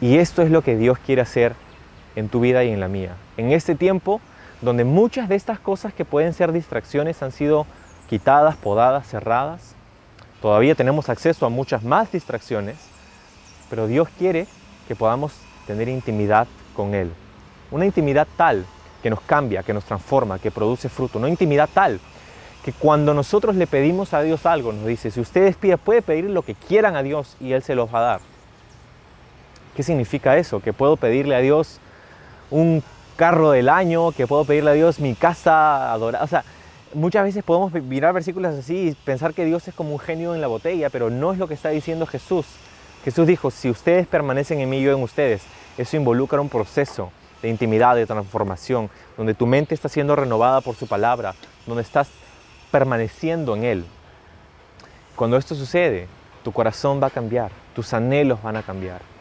Y 0.00 0.18
esto 0.18 0.42
es 0.42 0.50
lo 0.50 0.62
que 0.62 0.76
Dios 0.76 0.98
quiere 0.98 1.22
hacer 1.22 1.54
en 2.14 2.28
tu 2.28 2.40
vida 2.40 2.64
y 2.64 2.70
en 2.70 2.80
la 2.80 2.88
mía. 2.88 3.16
En 3.36 3.52
este 3.52 3.74
tiempo 3.74 4.20
donde 4.62 4.84
muchas 4.84 5.28
de 5.28 5.34
estas 5.34 5.58
cosas 5.58 5.92
que 5.92 6.04
pueden 6.04 6.32
ser 6.32 6.52
distracciones 6.52 7.22
han 7.22 7.32
sido 7.32 7.66
quitadas, 8.08 8.56
podadas, 8.56 9.06
cerradas, 9.06 9.74
todavía 10.40 10.74
tenemos 10.74 11.08
acceso 11.08 11.44
a 11.46 11.50
muchas 11.50 11.82
más 11.82 12.10
distracciones, 12.12 12.76
pero 13.68 13.86
Dios 13.86 14.08
quiere 14.18 14.46
que 14.88 14.96
podamos 14.96 15.32
tener 15.66 15.88
intimidad 15.88 16.46
con 16.74 16.94
Él. 16.94 17.12
Una 17.70 17.84
intimidad 17.84 18.26
tal 18.36 18.64
que 19.02 19.10
nos 19.10 19.20
cambia, 19.20 19.62
que 19.62 19.74
nos 19.74 19.84
transforma, 19.84 20.38
que 20.38 20.50
produce 20.50 20.88
fruto. 20.88 21.18
Una 21.18 21.28
intimidad 21.28 21.68
tal 21.72 22.00
que 22.64 22.72
cuando 22.72 23.14
nosotros 23.14 23.56
le 23.56 23.66
pedimos 23.66 24.14
a 24.14 24.22
Dios 24.22 24.46
algo, 24.46 24.72
nos 24.72 24.86
dice, 24.86 25.10
si 25.10 25.20
ustedes 25.20 25.56
piden, 25.56 25.78
puede 25.78 26.02
pedir 26.02 26.24
lo 26.30 26.42
que 26.42 26.54
quieran 26.54 26.96
a 26.96 27.02
Dios 27.02 27.36
y 27.40 27.52
Él 27.52 27.62
se 27.62 27.74
los 27.74 27.92
va 27.92 27.98
a 27.98 28.02
dar. 28.02 28.35
¿Qué 29.76 29.82
significa 29.82 30.38
eso? 30.38 30.60
Que 30.60 30.72
puedo 30.72 30.96
pedirle 30.96 31.36
a 31.36 31.40
Dios 31.40 31.80
un 32.50 32.82
carro 33.16 33.50
del 33.50 33.68
año, 33.68 34.10
que 34.10 34.26
puedo 34.26 34.46
pedirle 34.46 34.70
a 34.70 34.72
Dios 34.72 35.00
mi 35.00 35.14
casa 35.14 35.92
adorada. 35.92 36.24
O 36.24 36.26
sea, 36.26 36.44
muchas 36.94 37.24
veces 37.24 37.44
podemos 37.44 37.70
mirar 37.74 38.14
versículos 38.14 38.54
así 38.54 38.88
y 38.88 38.94
pensar 38.94 39.34
que 39.34 39.44
Dios 39.44 39.68
es 39.68 39.74
como 39.74 39.92
un 39.92 39.98
genio 39.98 40.34
en 40.34 40.40
la 40.40 40.46
botella, 40.46 40.88
pero 40.88 41.10
no 41.10 41.30
es 41.30 41.38
lo 41.38 41.46
que 41.46 41.52
está 41.52 41.68
diciendo 41.68 42.06
Jesús. 42.06 42.46
Jesús 43.04 43.26
dijo, 43.26 43.50
si 43.50 43.68
ustedes 43.68 44.06
permanecen 44.06 44.60
en 44.60 44.70
mí, 44.70 44.80
yo 44.80 44.96
en 44.96 45.02
ustedes. 45.02 45.42
Eso 45.76 45.98
involucra 45.98 46.40
un 46.40 46.48
proceso 46.48 47.12
de 47.42 47.50
intimidad, 47.50 47.96
de 47.96 48.06
transformación, 48.06 48.88
donde 49.18 49.34
tu 49.34 49.46
mente 49.46 49.74
está 49.74 49.90
siendo 49.90 50.16
renovada 50.16 50.62
por 50.62 50.74
su 50.74 50.86
palabra, 50.86 51.34
donde 51.66 51.82
estás 51.82 52.08
permaneciendo 52.70 53.54
en 53.54 53.64
Él. 53.64 53.84
Cuando 55.16 55.36
esto 55.36 55.54
sucede, 55.54 56.08
tu 56.42 56.50
corazón 56.50 56.98
va 57.02 57.08
a 57.08 57.10
cambiar, 57.10 57.50
tus 57.74 57.92
anhelos 57.92 58.42
van 58.42 58.56
a 58.56 58.62
cambiar 58.62 59.15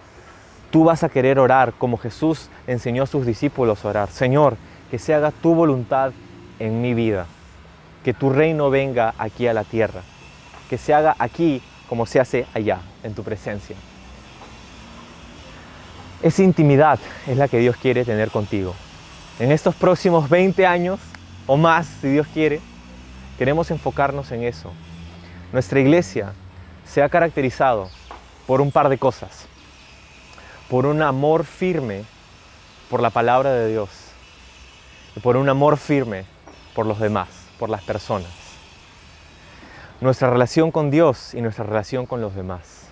tú 0.75 0.83
vas 0.83 1.05
a 1.05 1.09
querer 1.09 1.39
orar 1.39 1.71
como 1.77 1.95
Jesús 1.95 2.49
enseñó 2.67 3.03
a 3.03 3.07
sus 3.07 3.25
discípulos 3.25 3.85
a 3.85 3.87
orar. 3.87 4.09
Señor, 4.11 4.57
que 4.91 4.99
se 4.99 5.13
haga 5.13 5.31
tu 5.31 5.55
voluntad 5.55 6.11
en 6.59 6.81
mi 6.81 6.93
vida, 6.93 7.27
que 8.03 8.13
tu 8.13 8.29
reino 8.29 8.69
venga 8.69 9.13
aquí 9.17 9.47
a 9.47 9.53
la 9.53 9.63
tierra, 9.63 10.01
que 10.69 10.77
se 10.77 10.93
haga 10.93 11.15
aquí 11.17 11.61
como 11.87 12.05
se 12.05 12.19
hace 12.19 12.45
allá, 12.53 12.79
en 13.03 13.13
tu 13.13 13.23
presencia. 13.23 13.77
Esa 16.21 16.43
intimidad 16.43 16.99
es 17.25 17.37
la 17.37 17.47
que 17.47 17.59
Dios 17.59 17.77
quiere 17.77 18.03
tener 18.03 18.29
contigo. 18.29 18.75
En 19.39 19.53
estos 19.53 19.75
próximos 19.75 20.29
20 20.29 20.65
años 20.65 20.99
o 21.47 21.55
más, 21.55 21.87
si 22.01 22.09
Dios 22.09 22.27
quiere, 22.33 22.59
queremos 23.37 23.71
enfocarnos 23.71 24.29
en 24.33 24.43
eso. 24.43 24.73
Nuestra 25.53 25.79
iglesia 25.79 26.33
se 26.83 27.01
ha 27.01 27.07
caracterizado 27.07 27.87
por 28.45 28.59
un 28.59 28.73
par 28.73 28.89
de 28.89 28.97
cosas. 28.97 29.47
Por 30.75 30.87
un 30.87 31.01
amor 31.01 31.45
firme 31.45 32.03
por 32.89 33.01
la 33.01 33.09
palabra 33.09 33.53
de 33.53 33.69
Dios 33.69 33.87
y 35.15 35.21
por 35.21 35.37
un 35.37 35.47
amor 35.47 35.77
firme 35.77 36.25
por 36.73 36.85
los 36.85 36.99
demás, 36.99 37.29
por 37.57 37.69
las 37.69 37.81
personas. 37.81 38.29
Nuestra 40.01 40.29
relación 40.29 40.71
con 40.71 40.91
Dios 40.91 41.33
y 41.33 41.39
nuestra 41.39 41.63
relación 41.63 42.05
con 42.05 42.19
los 42.19 42.35
demás. 42.35 42.89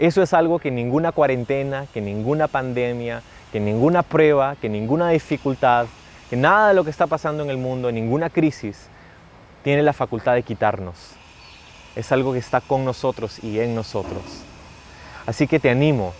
Eso 0.00 0.20
es 0.20 0.34
algo 0.34 0.58
que 0.58 0.72
ninguna 0.72 1.12
cuarentena, 1.12 1.86
que 1.94 2.00
ninguna 2.00 2.48
pandemia, 2.48 3.22
que 3.52 3.60
ninguna 3.60 4.02
prueba, 4.02 4.56
que 4.60 4.68
ninguna 4.68 5.10
dificultad, 5.10 5.86
que 6.28 6.34
nada 6.34 6.70
de 6.70 6.74
lo 6.74 6.82
que 6.82 6.90
está 6.90 7.06
pasando 7.06 7.44
en 7.44 7.50
el 7.50 7.56
mundo, 7.56 7.92
ninguna 7.92 8.30
crisis, 8.30 8.88
tiene 9.62 9.84
la 9.84 9.92
facultad 9.92 10.34
de 10.34 10.42
quitarnos. 10.42 11.12
Es 11.94 12.10
algo 12.10 12.32
que 12.32 12.40
está 12.40 12.60
con 12.60 12.84
nosotros 12.84 13.38
y 13.44 13.60
en 13.60 13.76
nosotros. 13.76 14.24
Así 15.24 15.46
que 15.46 15.60
te 15.60 15.70
animo. 15.70 16.14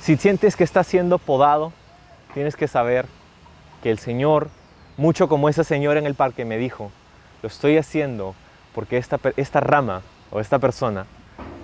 Si 0.00 0.16
sientes 0.16 0.56
que 0.56 0.64
estás 0.64 0.86
siendo 0.86 1.18
podado, 1.18 1.72
tienes 2.32 2.56
que 2.56 2.68
saber 2.68 3.04
que 3.82 3.90
el 3.90 3.98
Señor, 3.98 4.48
mucho 4.96 5.28
como 5.28 5.50
esa 5.50 5.62
señora 5.62 6.00
en 6.00 6.06
el 6.06 6.14
parque 6.14 6.46
me 6.46 6.56
dijo, 6.56 6.90
lo 7.42 7.48
estoy 7.48 7.76
haciendo 7.76 8.34
porque 8.74 8.96
esta, 8.96 9.20
esta 9.36 9.60
rama 9.60 10.00
o 10.30 10.40
esta 10.40 10.58
persona 10.58 11.04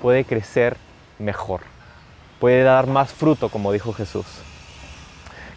puede 0.03 0.25
crecer 0.25 0.77
mejor, 1.19 1.63
puede 2.39 2.63
dar 2.63 2.87
más 2.87 3.11
fruto, 3.11 3.49
como 3.49 3.73
dijo 3.73 3.95
Jesús. 3.95 4.27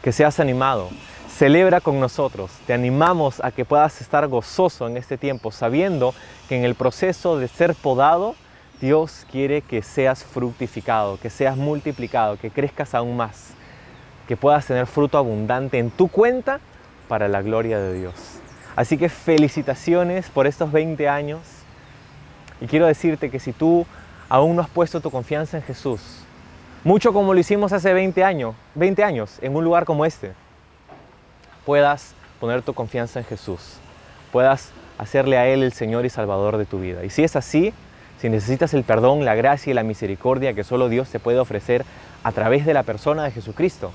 Que 0.01 0.13
seas 0.13 0.39
animado, 0.39 0.89
celebra 1.27 1.81
con 1.81 1.99
nosotros, 1.99 2.49
te 2.65 2.73
animamos 2.73 3.43
a 3.43 3.51
que 3.51 3.65
puedas 3.65 3.99
estar 3.99 4.25
gozoso 4.27 4.87
en 4.87 4.95
este 4.95 5.17
tiempo, 5.17 5.51
sabiendo 5.51 6.13
que 6.47 6.57
en 6.57 6.63
el 6.63 6.75
proceso 6.75 7.37
de 7.37 7.49
ser 7.49 7.75
podado, 7.75 8.35
Dios 8.81 9.25
quiere 9.31 9.61
que 9.61 9.81
seas 9.81 10.23
fructificado, 10.23 11.19
que 11.19 11.29
seas 11.29 11.57
multiplicado, 11.57 12.37
que 12.37 12.49
crezcas 12.49 12.95
aún 12.95 13.17
más 13.17 13.53
que 14.29 14.37
puedas 14.37 14.67
tener 14.67 14.85
fruto 14.85 15.17
abundante 15.17 15.79
en 15.79 15.89
tu 15.89 16.07
cuenta 16.07 16.59
para 17.07 17.27
la 17.27 17.41
gloria 17.41 17.79
de 17.79 17.95
Dios. 17.95 18.13
Así 18.75 18.95
que 18.95 19.09
felicitaciones 19.09 20.29
por 20.29 20.45
estos 20.45 20.71
20 20.71 21.09
años 21.09 21.39
y 22.61 22.67
quiero 22.67 22.85
decirte 22.85 23.31
que 23.31 23.39
si 23.39 23.53
tú 23.53 23.87
aún 24.29 24.55
no 24.55 24.61
has 24.61 24.69
puesto 24.69 25.01
tu 25.01 25.09
confianza 25.09 25.57
en 25.57 25.63
Jesús, 25.63 26.23
mucho 26.83 27.11
como 27.11 27.33
lo 27.33 27.39
hicimos 27.39 27.73
hace 27.73 27.91
20 27.91 28.23
años, 28.23 28.53
20 28.75 29.03
años 29.03 29.39
en 29.41 29.55
un 29.55 29.63
lugar 29.63 29.83
como 29.83 30.05
este, 30.05 30.33
puedas 31.65 32.13
poner 32.39 32.61
tu 32.61 32.75
confianza 32.75 33.17
en 33.17 33.25
Jesús, 33.25 33.77
puedas 34.31 34.69
hacerle 34.99 35.39
a 35.39 35.47
Él 35.47 35.63
el 35.63 35.73
Señor 35.73 36.05
y 36.05 36.09
Salvador 36.11 36.57
de 36.57 36.65
tu 36.65 36.79
vida. 36.79 37.03
Y 37.03 37.09
si 37.09 37.23
es 37.23 37.35
así, 37.35 37.73
si 38.19 38.29
necesitas 38.29 38.73
el 38.73 38.83
perdón, 38.83 39.23
la 39.23 39.35
gracia 39.35 39.71
y 39.71 39.73
la 39.73 39.83
misericordia 39.83 40.53
que 40.53 40.63
solo 40.63 40.89
Dios 40.89 41.09
te 41.09 41.19
puede 41.19 41.39
ofrecer 41.39 41.85
a 42.23 42.31
través 42.31 42.65
de 42.65 42.73
la 42.73 42.83
persona 42.83 43.23
de 43.23 43.31
Jesucristo, 43.31 43.91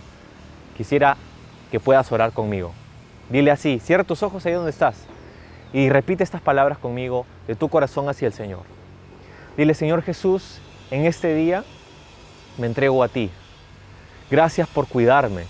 quisiera 0.77 1.17
que 1.71 1.81
puedas 1.81 2.11
orar 2.11 2.33
conmigo. 2.33 2.73
Dile 3.29 3.51
así, 3.51 3.81
cierra 3.81 4.05
tus 4.05 4.23
ojos 4.23 4.45
ahí 4.47 4.53
donde 4.53 4.71
estás 4.71 4.97
y 5.75 5.91
repite 5.91 6.23
estas 6.23 6.41
palabras 6.41 6.79
conmigo 6.79 7.27
de 7.47 7.57
tu 7.57 7.69
corazón 7.69 8.09
hacia 8.09 8.27
el 8.27 8.33
Señor. 8.33 8.63
Dile, 9.57 9.75
Señor 9.75 10.03
Jesús, 10.03 10.61
en 10.91 11.05
este 11.05 11.35
día 11.35 11.65
me 12.59 12.67
entrego 12.67 13.03
a 13.03 13.09
ti. 13.09 13.31
Gracias 14.31 14.69
por 14.69 14.87
cuidarme. 14.87 15.45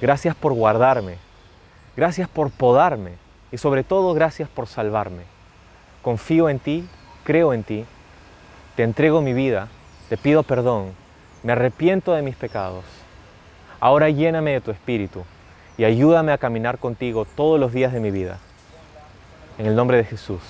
Gracias 0.00 0.34
por 0.34 0.54
guardarme. 0.54 1.18
Gracias 1.96 2.28
por 2.28 2.50
podarme. 2.50 3.12
Y 3.52 3.58
sobre 3.58 3.84
todo, 3.84 4.14
gracias 4.14 4.48
por 4.48 4.66
salvarme. 4.66 5.22
Confío 6.02 6.48
en 6.48 6.58
ti, 6.58 6.88
creo 7.24 7.52
en 7.52 7.62
ti. 7.62 7.84
Te 8.76 8.82
entrego 8.82 9.20
mi 9.20 9.32
vida. 9.32 9.68
Te 10.08 10.16
pido 10.16 10.42
perdón. 10.42 10.92
Me 11.42 11.52
arrepiento 11.52 12.12
de 12.12 12.22
mis 12.22 12.36
pecados 12.36 12.84
Ahora 13.82 14.10
lléname 14.10 14.52
de 14.52 14.60
tu 14.60 14.70
espíritu 14.70 15.24
y 15.76 15.82
ayúdame 15.82 16.30
a 16.30 16.38
caminar 16.38 16.78
contigo 16.78 17.24
todos 17.24 17.58
los 17.58 17.72
días 17.72 17.92
de 17.92 17.98
mi 17.98 18.12
vida. 18.12 18.38
En 19.58 19.66
el 19.66 19.74
nombre 19.74 19.96
de 19.96 20.04
Jesús. 20.04 20.40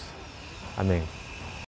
Amén. 0.77 1.22